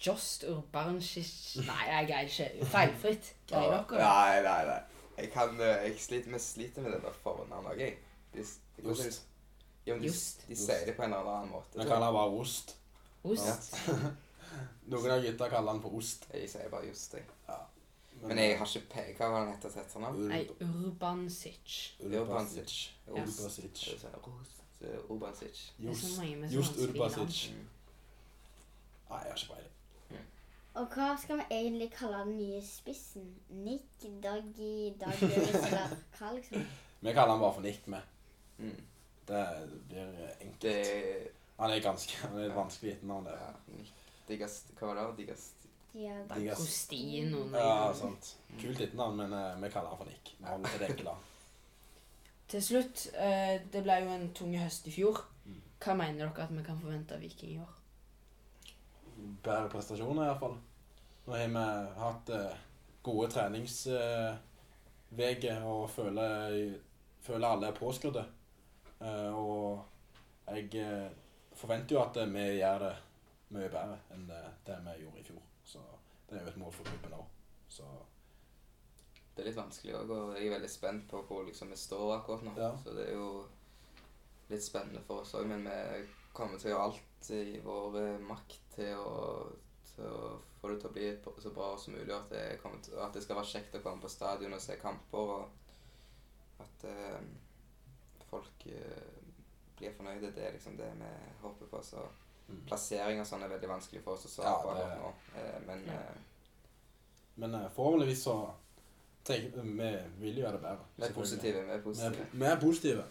[0.05, 1.31] Just Urbansic
[1.65, 2.67] Nei, jeg greier ikke.
[2.73, 3.31] Feilfritt.
[3.49, 4.01] Greier dere?
[4.03, 4.81] Nei, nei, nei.
[5.19, 7.97] Jeg kan eh, Jeg sliter, vi sliter med det der fornavnet òg, jeg.
[8.33, 8.45] De,
[8.77, 9.03] de, Just.
[9.05, 10.45] de, ja, men de, Just.
[10.49, 11.77] de sier det på en eller annen måte.
[11.79, 12.77] Vi kaller han bare ost.
[13.25, 13.77] Ost.
[14.93, 16.27] Noen av gutta kaller han for ost.
[16.35, 17.25] Jeg sier bare just, jeg.
[17.49, 17.61] Ja.
[18.23, 19.05] Men jeg har ikke pe...
[19.19, 20.27] Hva var han heter til etternavn?
[20.31, 21.79] Nei, Urbansic.
[22.05, 22.75] Urbasic.
[23.09, 23.23] Ja.
[23.23, 23.87] Urbasic.
[23.89, 24.59] Er det sånn Ros-
[25.09, 25.72] Urbansic.
[25.78, 26.78] Er så Just, just.
[26.78, 27.53] Urbasic.
[27.53, 27.68] Mm.
[29.11, 29.72] Nei, jeg har ikke peiling.
[30.74, 33.26] Og hva skal vi egentlig kalle den nye spissen?
[33.51, 33.85] Nick,
[34.24, 36.64] Doggy, Doggy eller hva liksom?
[37.01, 38.01] Vi kaller han bare for Nick, vi.
[38.59, 38.78] Mm.
[39.28, 39.43] Det
[39.89, 40.62] blir enkelt.
[40.62, 41.28] Det
[41.59, 43.33] Han er ganske Han er et vanskelig etternavn, det.
[43.33, 43.85] ja,
[44.28, 45.18] Digast Hva var det?
[45.18, 45.53] Digas.
[46.30, 47.45] Agostino.
[47.53, 48.37] Ja, sant.
[48.61, 50.35] Kult etternavn, men uh, vi kaller han for Nick.
[50.39, 51.16] Vi holder til det enkle.
[52.49, 55.18] Til slutt, eh, det ble jo en tung høst i fjor.
[55.45, 55.62] Mm.
[55.82, 57.72] Hva mener dere at vi kan forvente av Viking i år?
[59.43, 60.57] Bedre prestasjoner, iallfall.
[61.26, 61.55] Nå har vi
[62.03, 62.57] hatt eh,
[63.03, 66.78] gode treningsuker og føler,
[67.20, 68.24] føler alle er påskrudde.
[69.03, 69.84] Eh, og
[70.47, 71.11] jeg eh,
[71.55, 72.95] forventer jo at eh, vi gjør det
[73.53, 75.43] mye bedre enn det, det vi gjorde i fjor.
[75.64, 75.82] Så
[76.28, 77.26] det er jo et mål for klubben òg.
[77.68, 77.88] Så
[79.43, 82.12] Det er litt vanskelig òg, og jeg er veldig spent på hvor liksom vi står
[82.20, 82.53] akkurat nå.
[82.55, 82.68] Ja.
[82.78, 83.30] Så det er jo
[84.53, 88.22] litt spennende for oss òg, men vi kommer til å gjøre alt i vår eh,
[88.28, 89.16] makt til å,
[89.88, 90.30] til å
[90.61, 91.09] få det til å bli
[91.43, 92.45] så bra som mulig, at det,
[92.86, 96.86] til, at det skal være kjekt å komme på stadion og se kamper, og at
[96.93, 97.20] eh,
[98.30, 99.22] folk eh,
[99.78, 100.30] blir fornøyde.
[100.36, 101.12] Det er liksom det vi
[101.43, 101.82] håper på.
[101.82, 102.07] Så
[102.49, 102.62] mm.
[102.70, 105.14] plassering og sånn er veldig vanskelig for oss å svare på akkurat nå.
[105.40, 105.99] Eh, men Ja.
[105.99, 106.28] eh,
[107.34, 108.36] Men eh, forhåpentligvis så
[109.25, 110.87] tenker Vi vil jo gjøre det bedre.
[110.97, 111.64] vi er positive.
[111.66, 112.27] Vi er positive.
[112.33, 113.05] vi er positive.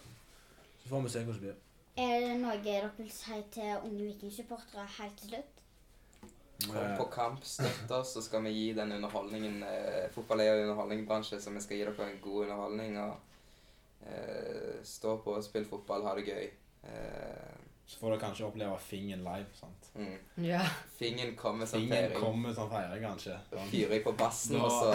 [0.82, 1.58] Så får vi se hvordan det blir.
[1.96, 5.58] Er det noe dere vil si til unge vikingsupportere helt til slutt?
[6.62, 10.62] Kom på kamp, støtt oss, så skal vi gi den underholdningen eh, Fotball er jo
[10.62, 12.98] underholdningsbransje, så vi skal gi dere en god underholdning.
[13.02, 16.46] og eh, Stå på spill fotball, ha det gøy.
[16.86, 19.46] Eh, Så får dere kanskje oppleve Fingen live.
[19.54, 19.88] sant?
[19.94, 20.18] mm.
[20.46, 20.62] Ja.
[20.96, 22.20] Fingen kommer som Fingen feiring.
[22.20, 23.34] kommer som feiring, kanskje.
[23.50, 23.68] Sånn.
[23.68, 24.92] Fyrer jeg på bassen, og så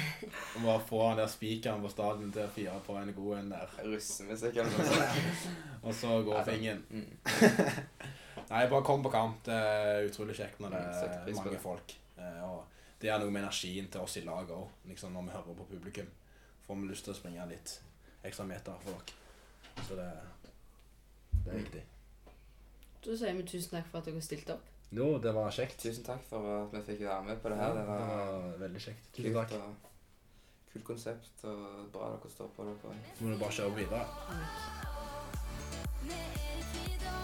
[0.56, 3.50] Og bare få han der spikeren på stadion til å fire på en god en
[3.54, 3.72] der.
[3.86, 5.48] russemusikk eller noe sånt.
[5.86, 6.44] Og så går Ja.
[6.50, 6.84] Fingen.
[6.90, 7.16] Mm.
[8.50, 9.40] Nei, bare kom på kamp.
[9.46, 11.60] Det er utrolig kjekt når det Mm, er mange det.
[11.62, 11.96] folk.
[12.18, 12.64] Eh, Og
[13.00, 15.66] det er noe med energien til oss i laget òg, liksom når vi hører på
[15.72, 16.06] publikum.
[16.66, 17.80] Får vi lyst til å springe litt
[18.24, 19.84] ekstra meter for dere.
[19.88, 20.10] Så det,
[21.44, 21.82] det er viktig.
[23.06, 24.64] Da sier vi tusen takk for at dere stilte opp.
[24.96, 25.78] Jo, det var kjekt.
[25.82, 27.72] Tusen takk for at vi fikk være med på det her.
[27.74, 29.04] det Det var var veldig kjekt.
[29.14, 29.52] Tusen kult takk.
[29.60, 29.92] og
[30.72, 31.58] kult konsept, og
[31.94, 32.74] bra dere står på det.
[32.82, 34.04] Så må du bare kjøre videre.
[36.06, 37.16] Mørkeblå